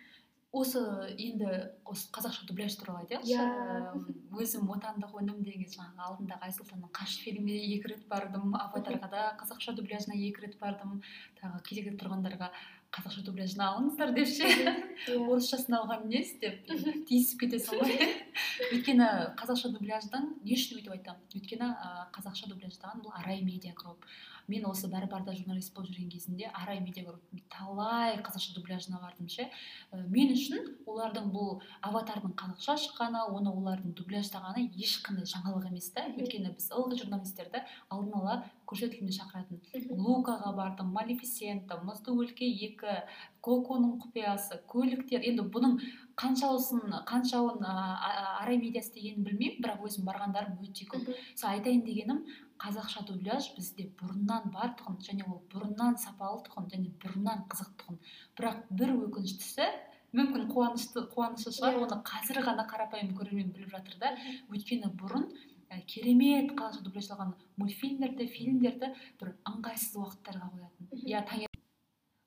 [0.55, 0.79] осы
[1.19, 1.47] енді
[1.83, 3.47] осы қазақша дубляж туралы айтайықшы Иә.
[3.93, 4.05] Эм,
[4.39, 9.75] өзім отандық өнім деген жаңағы алдындағы айсұлтанның қаш фильміне екі рет бардым аватарға да қазақша
[9.75, 11.01] дубляжына екі рет бардым
[11.41, 12.51] тағы кезекте тұрғандарға
[12.95, 14.49] қазақша дубляжына алыңыздар деп ше?
[14.51, 15.17] Иә.
[15.17, 16.69] орысшасын алған несі деп
[17.09, 17.97] тиісіп кетесің ғой
[18.75, 19.09] өйткені
[19.41, 21.25] қазақша дубляждың не үшін өйтіп айтамын?
[21.35, 21.71] Өйткені
[22.15, 24.05] қазақша дубляждаған бұл арай медиа групп
[24.47, 29.29] мен осы бәрі барда журналист болып жүрген кезінде арай медиа групптың талай қазақша дубляжына бардым
[29.31, 29.47] ше.
[29.91, 36.05] Ә, мен үшін олардың бұл аватардың қазақша шыққаны оны олардың дубляждағаны ешқандай жаңалық емес та.
[36.13, 38.37] Өйткені біз ылғи журналистерді алдын ала
[38.69, 39.61] көрсетілімге шақыратын.
[39.99, 42.99] Лукаға бардым малефисента мұзды өлке екі
[43.45, 45.21] коконың құпиясы көліктер.
[45.25, 45.77] Енді бұның
[46.19, 51.11] қаншауысын қаншауын арай медиа істегенін білмеймін бірақ өзім барғандарым өте көп.
[51.35, 52.23] Сол айтайын дегенім
[52.61, 57.99] қазақша дубляж бізде бұрыннан бар тұғын және ол бұрыннан сапалы тұғын және бұрыннан қызық тұғын.
[58.39, 59.67] Бірақ бір өкініштісі
[60.15, 61.83] мүмкін қуанышты қуанышы шығар Иә.
[61.83, 64.13] оны қазір ғана қарапайым көрермен біліп жатыр да.
[64.47, 65.27] Өйткені бұрын
[65.69, 70.89] ә, керемет қазақша дубляждалған мультфильмдерді фильмдерді бір ыңғайсыз уақыттарға қоятын.
[71.03, 71.45] Иә таң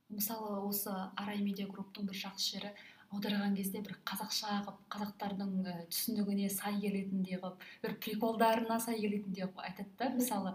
[0.09, 2.73] мысалы осы арай медиа групптың бір жақсы жері
[3.09, 9.47] аударған кезде бір қазақша қылып қазақтардың ә, түсінігіне сай келетіндей қылып бір приколдарына сай келетіндей
[9.47, 10.11] қылып айтады да.
[10.17, 10.55] Мысалы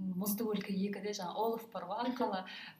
[0.00, 2.14] мұзды өлке екіде жаңағы олаф бар ғой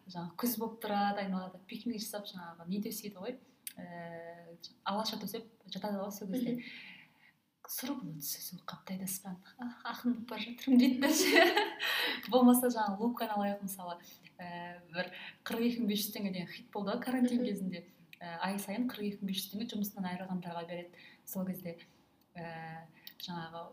[0.09, 3.37] жаңағы күз болып тұрады айналада пикник жасап жаңағы не төсейді ғой
[3.77, 6.63] ііі алаша төсеп жатады ғой сол кезде.
[7.71, 9.37] Сұр бұлт сүзу қаптайды аспан.
[9.87, 11.45] Ақын болып бара жатырмын дейді
[12.33, 13.97] болмаса жаңағы луканы алайық мысалы
[14.41, 15.11] ііі бір
[15.47, 17.85] қырық екі мың бес жүз теңге деген хит болды ғой карантин кезінде.
[18.19, 21.07] Ііі ай сайын қырық екі мың бес жүз теңге жұмысынан айырылғандарға береді.
[21.31, 21.77] Сол кезде
[22.35, 22.51] ііі
[23.29, 23.65] жаңағы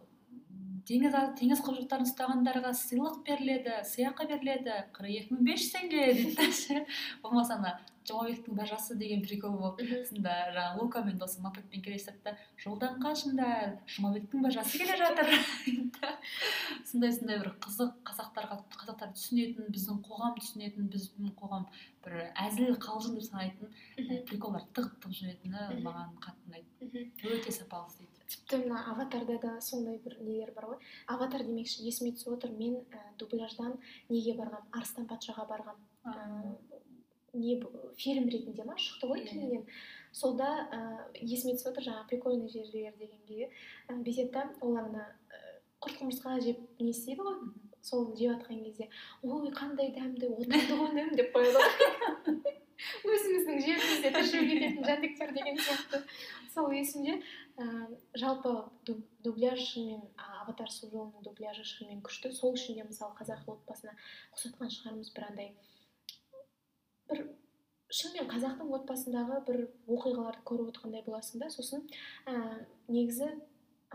[0.88, 6.84] теңіз теңіз құбыжықтарын ұстағандарға сыйлық беріледі сыйақы беріледі қырық екі мың бес жүз теңге дейді
[7.24, 7.74] болмаса ана
[8.08, 9.84] жұмабектің бажасы деген прикол болды.
[9.84, 10.06] Мхм.
[10.06, 15.28] сонда жаңағы лука мен досым мопедпен келе жатады да жолдан қашыңдар жұмабектің бажасы келе жатыр
[16.86, 21.68] сондай сондай бір қызық қазақтарға қазақтар түсінетін біздің қоғам түсінетін біздің қоғам
[22.06, 27.10] бір әзіл қалжың деп санайтын ә, приколдар тығып тығып жүретіні маған қатты ұнайды.
[27.28, 30.80] Өте сапалы істейді тіпті мына аватарда да сондай бір нелер бар ғой.
[31.08, 32.52] Аватар демекші есіме түсіп отыр.
[32.60, 33.78] Мен ә, дубляждан
[34.10, 34.68] неге барғам?
[34.76, 35.80] Арыстан патшаға барғам
[37.38, 37.56] не
[38.02, 39.64] фильм ретінде ма шықты ғой кейіннен
[40.12, 40.82] солда ә,
[41.22, 43.50] есіме түсіп отыр жаңағы прикольный жерлер дегенге
[43.88, 45.42] ә, да олар ана ә,
[45.82, 47.40] құрт құмырсқа жеп не істейді ғой?
[47.82, 48.90] Сол жеп жатқан кезде
[49.24, 56.02] ой қандай дәмді отандық өнім деп қояды ғой өзіміздің жерімізде тіршілік ететін жәндіктер деген сияқты.
[56.54, 57.16] Сол есімде
[57.58, 57.66] ә,
[58.18, 58.54] жалпы
[58.86, 62.32] ду- дубляж шынымен аватар су жолының дубляжы шынымен күшті.
[62.34, 63.96] Сол үшін де мысалы қазақы отбасына
[64.36, 65.52] ұқсатқан шығармыз бір андай
[67.10, 67.26] бір
[67.98, 71.86] шынымен қазақтың отбасындағы бір оқиғаларды көріп отырғандай боласың да сосын
[72.28, 73.30] ә, негізі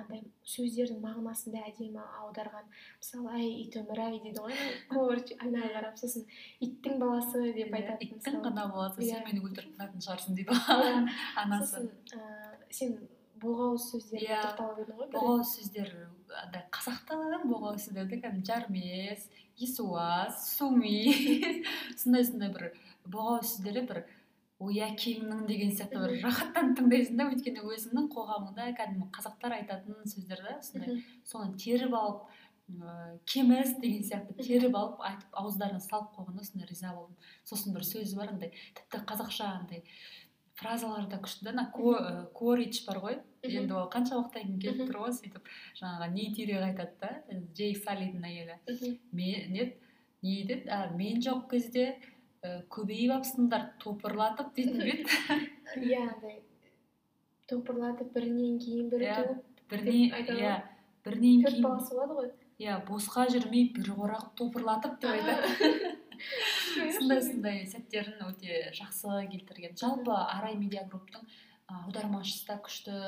[0.00, 4.54] андай сөздердің мағынасын да әдемі аударған мысалы әй ит өмір ай дейді ғой
[4.92, 6.24] көрші айнаға қарап сосын
[6.64, 9.18] иттің баласы деп айтады Иә, иттің ғана баласы Иә.
[9.18, 11.02] сен мені өлтіріп тынатын шығарсың дейді ғой Иә.
[11.44, 12.96] анасы сосын ә, сен
[13.42, 14.40] боғауыз сөздерге Иә.
[14.56, 15.92] ғой боғауыз сөздер
[16.40, 19.28] андай қазақтың боғауыз сөздерді кәдімгі жармес
[19.60, 20.96] есуас суми
[22.00, 22.70] сондай сондай бір
[23.06, 24.02] боғауыз сөздері бір
[24.62, 30.56] оякеңнің деген сияқты бір рахаттанып тыңдайсың да өйткені өзіңнің қоғамыңда кәдімгі қазақтар айтатын сөздер да
[30.62, 31.02] сондай.
[31.26, 32.28] Соны теріп алып
[32.70, 37.16] ыыы кеміс деген сияқты теріп алып айтып ауыздарына салып қойғанда сондай риза болдым.
[37.44, 39.82] Сосын бір сөзі бар андай тіпті қазақша андай
[40.54, 43.18] фразалары да күшті да ана корич бар ғой.
[43.42, 45.48] Енді ол қанша уақыттан кейін келіп тұр ғой сөйтіп.
[45.80, 48.58] Жаңағы нейтиреге айтады да джей саллидің әйелі.
[49.10, 49.72] Мен не
[50.22, 51.96] не деді а мен жоқ кезде
[52.42, 55.18] көбейіп алыпсыңдар топырлатып дейтін бе еді?
[55.88, 56.40] Иә андай
[57.50, 60.54] топырлатып бірінен кейін бірі иә туып иә
[61.06, 62.30] бірінен төрт кейін баласы болады ғой.
[62.62, 65.98] Иә босқа жүрмей бір қорап топырлатып деп айтады.
[66.96, 69.78] Сондай сондай сәттерін өте жақсы келтірген.
[69.78, 71.24] Жалпы арай медиа групптың
[71.68, 72.98] аудармашысы да күшті.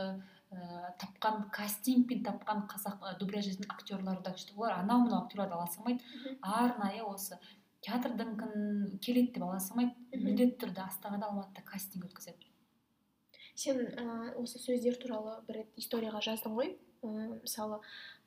[0.55, 4.55] Ә, тапқан кастингпен тапқан қазақ ә, дубляж ететін актерлары да күшті.
[4.59, 6.05] Олар анау мынау актерларды ала салмайды.
[6.43, 7.39] Арнайы осы
[7.85, 8.35] театрдың
[9.05, 9.95] келеді деп ала салмайды.
[10.17, 12.51] Міндетті түрде астанада алматыда кастинг өткізеді.
[13.55, 16.73] Сен ә, осы сөздер туралы бір рет историяға жаздың ғой.
[17.05, 17.09] Ә,
[17.45, 17.79] мысалы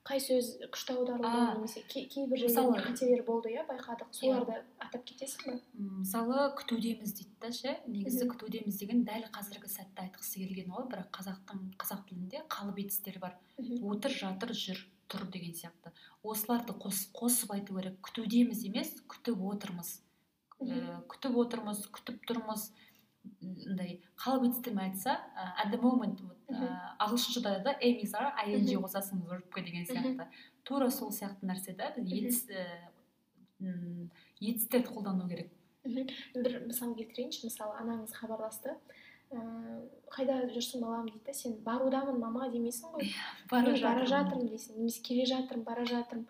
[0.08, 4.14] қай сөз күшті аударылды немесе кей- кейбір жерлерде қателер болды иә байқадық.
[4.16, 7.74] Соларды атап кетесің ба М, мысалы күтудеміз дейді да ше?
[7.92, 10.88] Негізі күтудеміз деген дәл қазіргі сәтте айтқысы келген ғой.
[10.94, 13.36] Бірақ қазақтың қазақ тілінде қалып етістер бар.
[13.84, 14.80] Отыр жатыр жүр
[15.12, 15.92] тұр деген сияқты.
[16.24, 17.98] Осыларды қос, қосып айту керек.
[18.06, 20.02] Күтудеміз емес күтіп отырмыз.
[20.62, 22.72] Ә, күтіп отырмыз күтіп тұрмыз.
[23.68, 26.70] Андай қалып етістермен айтса ә, at the moment ә,
[27.04, 30.28] ағылшыншада да эмис ар ing қосасың verbке деген сияқты.
[30.64, 31.94] Тура сол сияқты нәрсе да
[34.40, 35.52] етістерді қолдану керек.
[35.88, 37.48] Бір мысал келтірейінші.
[37.48, 38.76] Мысалы анаңыз хабарласты.
[39.32, 39.78] Ыыы
[40.14, 43.10] қайда жүрсің балам дейді да сен барудамын мама демейсің ғой.
[43.52, 44.48] Бара мен бара жатырмын.
[44.54, 46.28] дейсің немесе келе жатырмын бара жатырмын.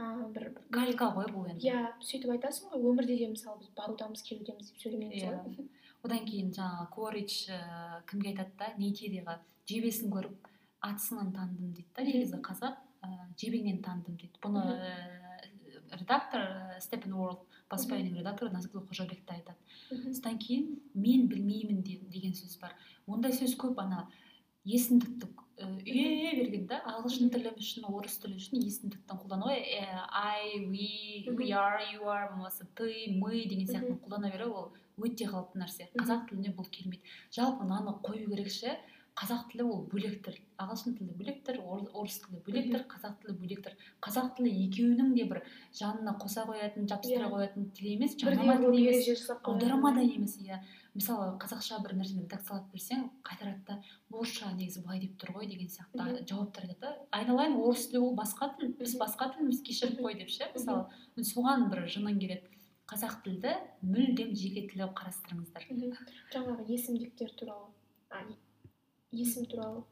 [0.00, 1.68] Ыыы бір калька ғой бұл енді.
[1.68, 5.38] Иә сөйтіп айтасың ғой өмірде де мысалы біз барудамыз келудеміз деп сөйлемейміз Иә.
[5.44, 5.68] ғой.
[6.04, 9.38] Одан кейін жаңағы корич ә, кімге айтады да нейтиреға
[9.68, 10.48] жебесін көріп
[10.80, 12.78] атысынан таныдым дейді да негізі қазақ
[13.36, 14.40] жебеңнен таныдым дейді.
[14.40, 14.64] Бұны
[15.92, 19.58] редактор степен уорлд баспаның редакторы назгүл қожабек те айтады.
[20.14, 22.74] Содан кейін мен білмеймін де- деген сөз бар.
[23.06, 24.08] Ондай сөз көп ана
[24.64, 25.28] есімдікті
[25.60, 31.24] үйе берген да ағылшын тілі үшін орыс тілі үшін есімдіктің қолдану ғой ә, I, we,
[31.36, 35.88] we are, you are болмаса ты, мы деген сияқты қолдана беру ол өте қалыпты нәрсе.
[35.96, 37.04] Қазақ тіліне бұл келмейді.
[37.32, 38.76] Жалпы мынаны қою керек ше?
[39.20, 43.16] Қазақ тілі ол бөлек тіл ағылшын тілі бөлек тіл ор- орыс тілі бөлек тіл қазақ
[43.20, 43.74] тілі бөлек тіл.
[44.00, 45.42] Қазақ тілі екеуінің де бір
[45.76, 47.32] жанына қоса қоятын жабыстыра Иә.
[47.34, 50.60] қоятын тіл емес қылып тіл емес аударма да емес иә.
[50.94, 55.68] Мысалы қазақша бір нәрсені редакциялап берсең қайтарады да орысша негізі былай деп тұр ғой деген
[55.68, 56.96] сияқты жауаптар айтады да.
[57.12, 60.86] Айналайын орыс тілі ол басқа тіл біз басқа тілміз кешіріп қой деп ше мысалы.
[61.20, 62.48] Соған бір жының келеді.
[62.90, 63.52] Қазақ тілді
[63.86, 65.68] мүлдем жеке тіл қылып қарастырыңыздар.
[66.34, 67.68] Жаңағы есімдіктер туралы.
[69.12, 69.82] Есім туралы.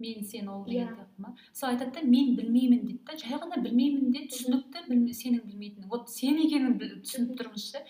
[0.00, 3.16] Мен сен ол деген сияқты ма сол айтады да мен білмеймін дейді да.
[3.20, 7.84] Жай ғана білмеймін де түсінікті білме- сенің білмейтінің вот сен екенін біл- түсініп тұрмыз ше.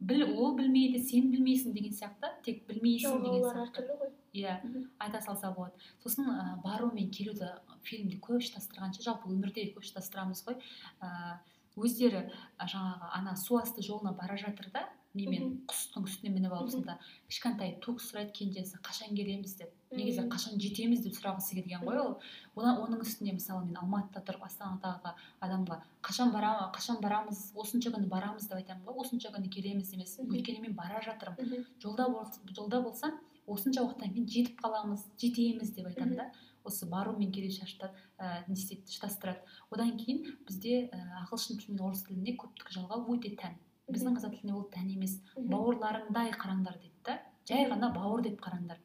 [0.00, 2.30] Біл ол білмейді сен білмейсің деген сияқты.
[2.44, 4.12] Тек білмейсің деген сияқты.
[4.34, 4.90] иә Мгм.
[5.00, 5.72] айта салса болады.
[6.04, 7.48] Сосын ә, бару мен келуді
[7.82, 10.62] фильмде көп шатастырғанша жалпы өмірде де көп шатастырамыз ғой.
[11.02, 11.38] Ә,
[11.76, 14.88] өздері жаңағы ана су асты жолына бара жатыр да.
[15.16, 16.98] Немен құстың үстіне мініп алып сонда
[17.28, 22.18] кішкентай тук сұрайды кенжесі қашан келеміз деп негізі қашан жетеміз деп сұрағысы келген ғой ол.
[22.56, 28.50] Оның үстіне мысалы мен алматыда тұрып астанадағы адамға қашан барамыз қашан барамыз осынша күні барамыз
[28.50, 31.64] деп айтамын ғой осынша күні келеміз емес өйткені мен бара жатырмын.
[31.80, 32.10] Жолда
[32.52, 36.30] жолда болсам осынша уақыттан кейін жетіп қаламыз жетеміз деп айтамын да.
[36.68, 39.40] Осы бару мен келу шашта ә, не істейді шатастырады.
[39.70, 43.54] Одан кейін бізде ә, ағылшын тілі мен орыс тіліне көптік жалғау өте тән.
[43.88, 45.18] Біздің қазақ тіліне ол тән емес.
[45.36, 47.18] Бауырларыңдай қараңдар дейді да
[47.48, 48.78] жай ғана бауыр деп қараңдар.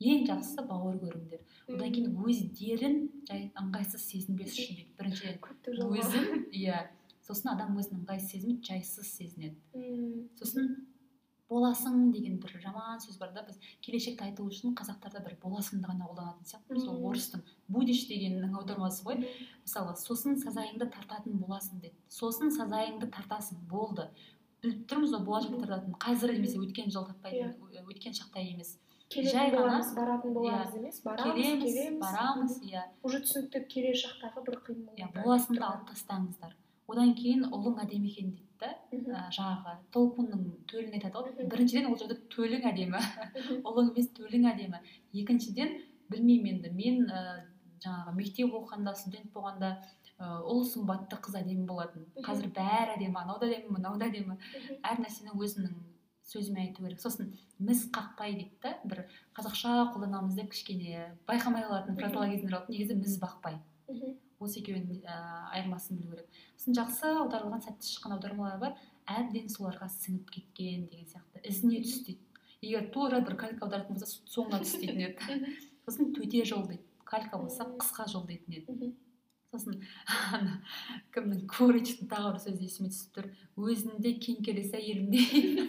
[0.00, 1.40] Ең жақсысы бауыр көріңдер.
[1.72, 2.98] Одан кейін өздерін
[3.28, 5.94] жай ыңғайсыз сезінбес үшін дейді жалғау.
[6.00, 6.82] өзін иә.
[7.26, 9.56] Сосын адам өзін ыңғайсыз сезінбейді жайсыз сезінеді.
[10.38, 10.76] Сосын
[11.48, 13.42] боласың деген бір жаман сөз бар да.
[13.46, 16.86] Біз келешекті айту үшін қазақтарда бір боласыңды ғана қолданатын сияқтымыз.
[16.90, 19.22] Ол орыстың будешь дегеннің аудармасы ғой.
[19.62, 24.10] Мысалы сосын сазайыңды тартатын боласың дейді сосын сазайыңды тартасың болды.
[24.66, 25.64] Біліп тұрмыз ғой болашақта Мгм.
[25.66, 25.94] тартатын?
[26.06, 27.54] Қазір немесе өткен жыл тартпайтын
[27.86, 28.76] өткен шақта емес.
[29.06, 32.82] Жай ғана- баратын боламыз емес барамыз келеміз барамыз иә.
[33.06, 36.56] Уже түсінікті келер шақтағы бір қимыл иә боласыңды алып тастаңыздар.
[36.88, 41.46] Одан кейін ұлың әдемі екен дейді да ә, жаңағы толқынның төлін айтады ғой.
[41.50, 43.00] Біріншіден ол жерде төлің әдемі.
[43.68, 44.78] Ұлың емес төлің әдемі.
[45.14, 45.70] Екіншіден
[46.10, 47.46] білмеймін енді мен ә,
[47.84, 49.76] жаңағы мектеп оқығанда студент болғанда
[50.18, 52.06] ә, ұл сымбатты қыз әдемі болатын.
[52.24, 54.38] Қазір бәрі әдемі анау да әдемі мынау да әдемі.
[54.82, 55.74] Әр нәрсені өзінің
[56.26, 57.00] сөзімен айту керек.
[57.00, 59.04] Сосын міз қақпай дейді да бір
[59.36, 63.60] қазақша қолданамыз деп кішкене байқамай қалатын болады негізі міз бақпай.
[64.42, 65.16] Осы екеуінің ә,
[65.56, 66.40] айырмасын білу керек.
[66.58, 68.74] Сосын жақсы аударылған сәтті шыққан аудармалар бар.
[69.08, 71.40] Әбден соларға сіңіп кеткен деген сияқты.
[71.46, 72.26] Ізіне түс дейді.
[72.60, 75.54] Егер тура бір калька аударатын болса соңына түс дейтін еді.
[75.86, 76.84] Сосын төте жол дейді.
[77.06, 78.90] Калька болса қысқа жол дейтін еді.
[79.52, 79.80] Сосын
[80.36, 80.60] ана
[81.14, 83.30] кімнің куричтің тағы бір сөзі есіме түсіп тұр.
[83.56, 85.68] Өзінде кең келес әйелімдей.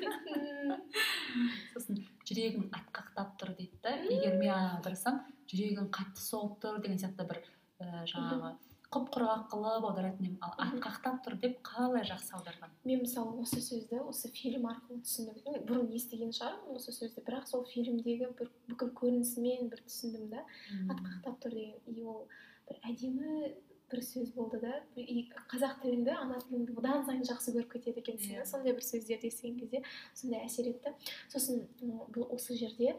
[1.74, 3.98] Сосын жүрегің атқақтап тұр дейді да.
[4.10, 5.22] Егер мен аударсам
[5.52, 7.44] жүрегің қатты соғып тұр деген сияқты бір
[7.80, 8.56] ә, жаңағы
[8.88, 10.38] құп құрғақ қылып аударатын едім.
[10.42, 15.58] Ал атқақтап тұр деп қалай жақсы аударған мен мысалы осы сөзді осы фильм арқылы түсіндім.
[15.68, 17.24] Бұрын естіген шығармын осы сөзді.
[17.28, 20.46] Бірақ сол фильмдегі бір бүкіл көрінісімен бір түсіндім да.
[20.88, 21.76] Атқақтап тұр деген.
[21.92, 22.24] И ол
[22.70, 23.52] бір әдемі
[23.92, 24.74] бір сөз болды да.
[24.96, 28.46] И қазақ тіліңді ана тіліңді бұдан сайын жақсы көріп кетеді екенсің да иә.
[28.46, 29.84] сондай бір сөздерді естіген кезде
[30.14, 30.94] сондай әсер етті.
[31.32, 32.98] Сосын бұл осы жерде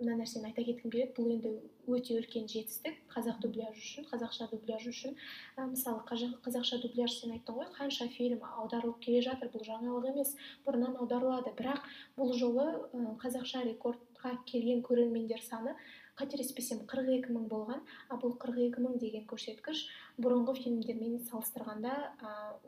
[0.00, 1.12] мына нәрсені айта кеткім келеді.
[1.16, 1.52] Бұл енді
[1.86, 5.16] өте үлкен жетістік қазақ дубляжы үшін қазақша дубляж үшін.
[5.56, 10.34] Ә, мысалы қазақша дубляж сен айттың ғой қанша фильм аударылып келе жатыр бұл жаңалық емес
[10.66, 11.54] бұрыннан аударылады.
[11.58, 11.84] Бірақ
[12.18, 15.76] бұл жолы ә, қазақша рекордқа келген көрермендер саны
[16.18, 17.82] қателеспесем қырық екі мың болған.
[18.08, 19.84] А бұл қырық екі мың деген көрсеткіш
[20.22, 21.94] бұрынғы фильмдермен салыстырғанда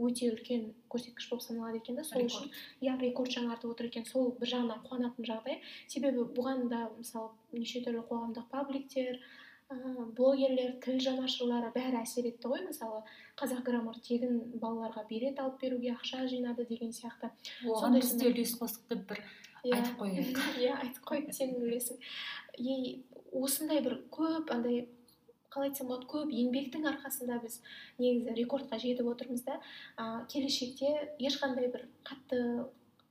[0.03, 2.51] өте үлкен көрсеткіш болып саналады екен да сол үшін.
[2.82, 4.07] Иә рекорд жаңартып отыр екен.
[4.09, 5.61] Сол бір жағынан қуанатын жағдай.
[5.86, 9.20] Себебі бұған да мысалы неше түрлі қоғамдық пабликтер
[9.70, 12.66] ыыы блогерлер тіл жанашырлары бәрі әсер етті ғой.
[12.66, 13.03] Мысалы
[13.38, 17.32] қазақ граммар тегін балаларға билет алып беруге ақша жинады деген сияқты.
[17.66, 19.22] Оған біз де үлес қостық деп бір
[19.66, 19.74] иә.
[19.74, 20.38] айтып қояйық.
[20.62, 21.99] Иә айтып қой сенің үлесің
[22.59, 23.03] и
[23.33, 24.87] осындай бір көп андай
[25.57, 27.61] қалай айтсам болады көп еңбектің арқасында біз
[27.99, 29.61] негізі рекордқа жетіп отырмыз да.
[29.97, 32.41] Ә, келешекте ешқандай бір қатты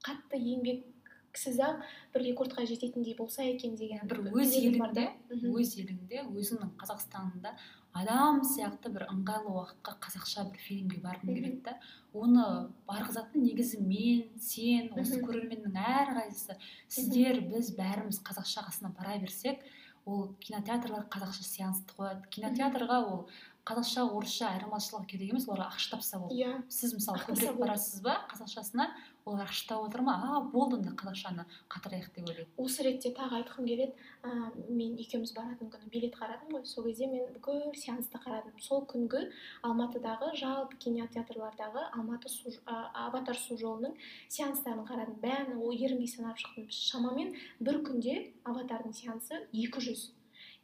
[0.05, 1.81] қатты еңбексіз ақ
[2.13, 5.07] бір рекордқа жететіндей болса екен деген бір өз еліңде
[5.49, 7.55] өз еліңде өзіңнің қазақстаныңда
[7.95, 11.77] адам сияқты бір ыңғайлы уақытқа қазақша бір фильмге барғың келеді да.
[12.13, 12.45] Оны
[12.89, 16.57] барғызатын негізі мен сен осы көрерменнің әрқайсысы
[16.91, 19.63] сіздер біз бәріміз қазақша қасына бара берсек
[20.05, 22.27] ол кинотеатрлар қазақша сеансты қояды.
[22.29, 23.25] Кинотеатрға ол
[23.65, 26.37] қазақша орысша айырмашылығы керек емес оларға ақша тапса болды.
[26.37, 26.61] Иә.
[26.69, 28.19] Сіз мысалы көбірек барасыз ба?
[28.29, 28.89] Қазақшасына
[29.25, 30.15] олар ақша тауып отыр ма?
[30.21, 32.51] А болды онда қазақшаны қатырайық деп ойлаймын.
[32.57, 34.29] Осы ретте тағы айтқым келеді ә,
[34.69, 36.65] мен екеуміз баратын күні билет қарадым ғой.
[36.65, 38.53] Сол кезде мен бүкіл сеансты қарадым.
[38.61, 39.25] Сол күнгі
[39.65, 43.97] алматыдағы жалпы кинотеатрлардағы алматы су ә, аватар су жолының
[44.29, 45.17] сеанстарын қарадым.
[45.25, 46.69] Бәрін ерінбей санап шықтым.
[46.69, 50.11] Шамамен бір күнде аватардың сеансы екі жүз.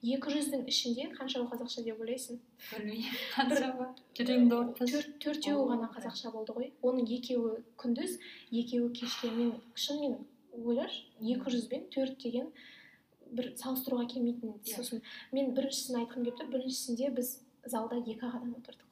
[0.01, 2.39] Екі жүздің ішінде қаншауы қазақша деп ойлайсың?
[2.71, 3.17] білмеймін.
[3.35, 3.87] Қаншауы
[4.17, 6.69] жүрегімді ауыртпасын төртеуі ғана қазақша болды ғой.
[6.81, 8.17] Оның екеуі күндіз
[8.49, 9.29] екеуі кешке.
[9.35, 10.17] Мен шынымен
[10.57, 12.49] ойлашы екі жүз бен төрт деген
[13.31, 14.57] бір салыстыруға келмейтін.
[14.65, 14.77] Иә.
[14.79, 15.03] сосын.
[15.31, 16.49] Мен біріншісін айтқым келіп тұр.
[16.55, 17.35] Біріншісінде біз
[17.65, 18.87] залда екі ақ адам отырдық.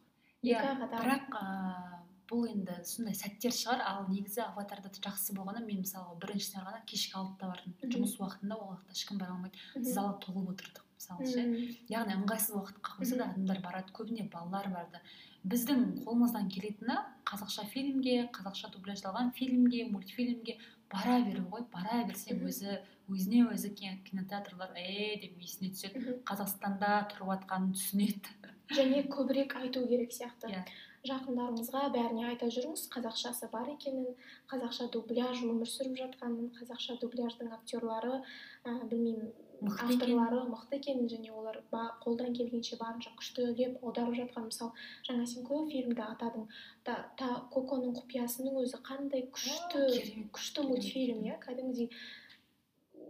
[0.46, 1.98] Иә yeah, бірақ ыыы
[2.30, 3.82] бұл енді сондай сәттер шығар.
[3.82, 7.74] Ал негізі аватарда жақсы болғаны мен мысалы біріншісіне қарағанда кешкі алтыда бардым.
[7.96, 9.58] Жұмыс уақытында ол уақытта ешкім бара алмайды.
[9.90, 10.86] Зал толып отырдық.
[11.00, 11.44] Мысалы ше
[11.88, 15.00] яғни ыңғайсыз уақытқа қойса да адамдар барады көбіне балалар барады.
[15.48, 16.98] Біздің қолымыздан келетіні
[17.30, 20.58] қазақша фильмге қазақша дубляждалған фильмге мультфильмге
[20.92, 26.20] бара беру ғой бара берсең өзі өзіне өзі кинотеатрлар е деп есіне түседі.
[26.28, 28.36] Қазақстанда тұрып жатқанын түсінеді.
[28.76, 30.52] Және көбірек айту керек сияқты.
[30.52, 30.68] Yeah.
[30.68, 30.78] Иә.
[31.08, 34.18] жақындарыңызға бәріне айта жүріңіз қазақшасы бар екенін
[34.52, 39.32] қазақша дубляж өмір сүріп жатқанын қазақша дубляждың актерлары ә, білмеймін
[39.68, 44.48] авторлары мықты екенін және олар ба, қолдан келгенше барынша күштілеп аударып жатқан.
[44.48, 44.72] Мысалы
[45.08, 46.48] жаңа сен көп фильмді атадың
[46.88, 51.92] та, та коконың құпиясының өзі қандай күшті күшті мультфильм иә кәдімгідей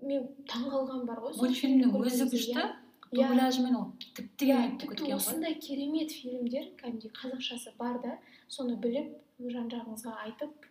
[0.02, 2.68] мен таңғалған бар ғой мультфильмнің өзі күшті иә.
[3.14, 3.88] дубляжымен ол
[4.18, 10.66] тіпті иә осындай керемет фильмдер кәдімгідей қазақшасы бар да соны біліп жан жағыңызға айтып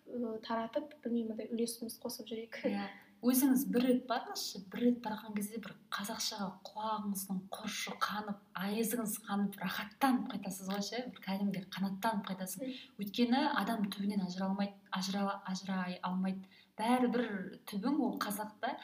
[0.44, 2.58] таратып білмеймін үлесімізді қосып жүрейік.
[2.68, 2.88] Иә.
[3.18, 9.56] Өзіңіз бір рет барыңызшы бір рет барған кезде бір қазақшаға құлағыңыздың құршы қанып айызыңыз қанып
[9.62, 15.98] рахаттанып қайтасыз ғой ше бір кәдімгідей қанаттанып қайтасың өйткені адам түбінен ажыра алмайды ажыра ажырай
[16.02, 16.46] алмайды.
[16.78, 17.26] Бәрібір
[17.66, 18.76] түбің ол қазақ та.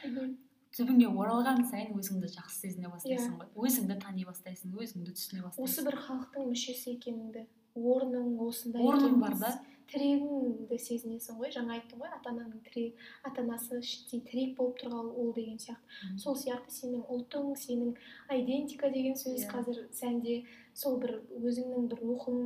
[0.74, 3.44] Түбіңе оралған сайын өзіңді жақсы сезіне бастайсың иә.
[3.44, 3.68] ғой.
[3.68, 5.68] Өзіңді тани бастайсың өзіңді түсіне бастайсың.
[5.68, 7.44] Осы бір халықтың мүшесі екеніңді
[7.78, 9.52] орның осында орның бар да.
[9.90, 15.12] Тірегіңді сезінесің ғой жаңа айттың ғой ата ананың тірек ата анасы іштей тірек болып тұрғалы
[15.22, 17.94] ол деген сияқты сол сияқты сенің ұлтың сенің
[18.34, 19.46] айдентика деген сөз yeah.
[19.46, 19.52] Иә.
[19.54, 20.36] қазір сәнде
[20.74, 22.42] сол бір өзіңнің бір рухың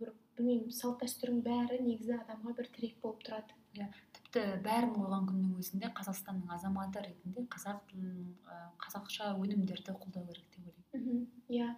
[0.00, 3.98] бір білмеймін салт дәстүрің бәрі негізі адамға бір тірек болып тұрады иә yeah.
[4.18, 8.32] тіпті бәрін қойған күннің өзінде қазақстанның азаматы ретінде қазақ тілін
[8.84, 11.74] қазақша өнімдерді қолдау керек деп ойлаймын иә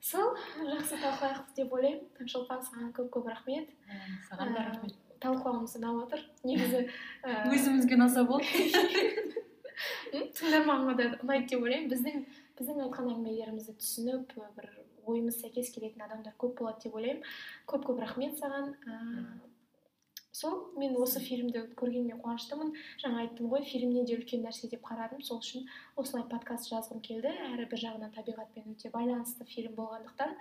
[0.00, 2.06] сол жақсы талқылайық деп ойлаймын.
[2.18, 3.70] Таңшолпан саған көп көп рахмет.
[4.30, 4.96] Саған да рахмет.
[5.18, 6.20] талқылауымыз ұнап отыр.
[6.46, 6.84] Негізі
[7.54, 8.46] өзімізге ұнаса болды.
[10.38, 11.90] Тыңдарманға да ұнайды деп ойлаймын.
[11.90, 12.22] Біздің
[12.58, 14.70] біздің айтқан әңгімелерімізді түсініп бір
[15.08, 17.22] ойымыз сәйкес келетін адамдар көп болады деп ойлаймын.
[17.66, 18.74] Көп көп рахмет саған.
[20.32, 22.74] Сол мен осы фильмді көргеніме қуаныштымын.
[23.02, 25.22] Жаңа айттым ғой фильмнен де үлкен нәрсе деп қарадым.
[25.22, 27.32] Сол үшін осылай подкаст жазғым келді.
[27.52, 30.36] Әрі бір жағынан табиғатпен өте байланысты фильм болғандықтан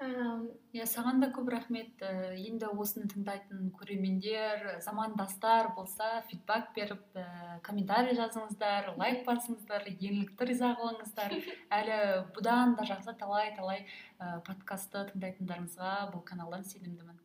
[0.00, 2.00] иә саған да көп рахмет.
[2.00, 10.48] Э, енді осыны тыңдайтын көрермендер замандастар болса фидбак беріп ә, комментарий жазыңыздар лайк басыңыздар еңлікті
[10.48, 11.36] риза қылыңыздар.
[11.80, 11.98] Әлі
[12.32, 13.84] бұдан да жақсы талай талай
[14.18, 17.19] ә, подкастты тыңдайтындарыңызға бұл каналдан сенімдімін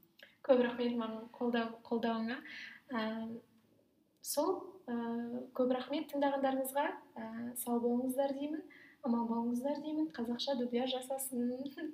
[0.46, 2.40] көп рахмет маған қолдау, қолдауыңа.
[2.94, 3.04] Ә,
[4.22, 4.56] сол
[4.88, 4.96] ә,
[5.58, 6.88] көп рахмет тыңдағандарыңызға.
[7.18, 7.30] Ә,
[7.62, 8.64] сау болыңыздар деймін
[9.06, 10.10] аман болыңыздар деймін.
[10.16, 11.92] Қазақша дубляж жасасын.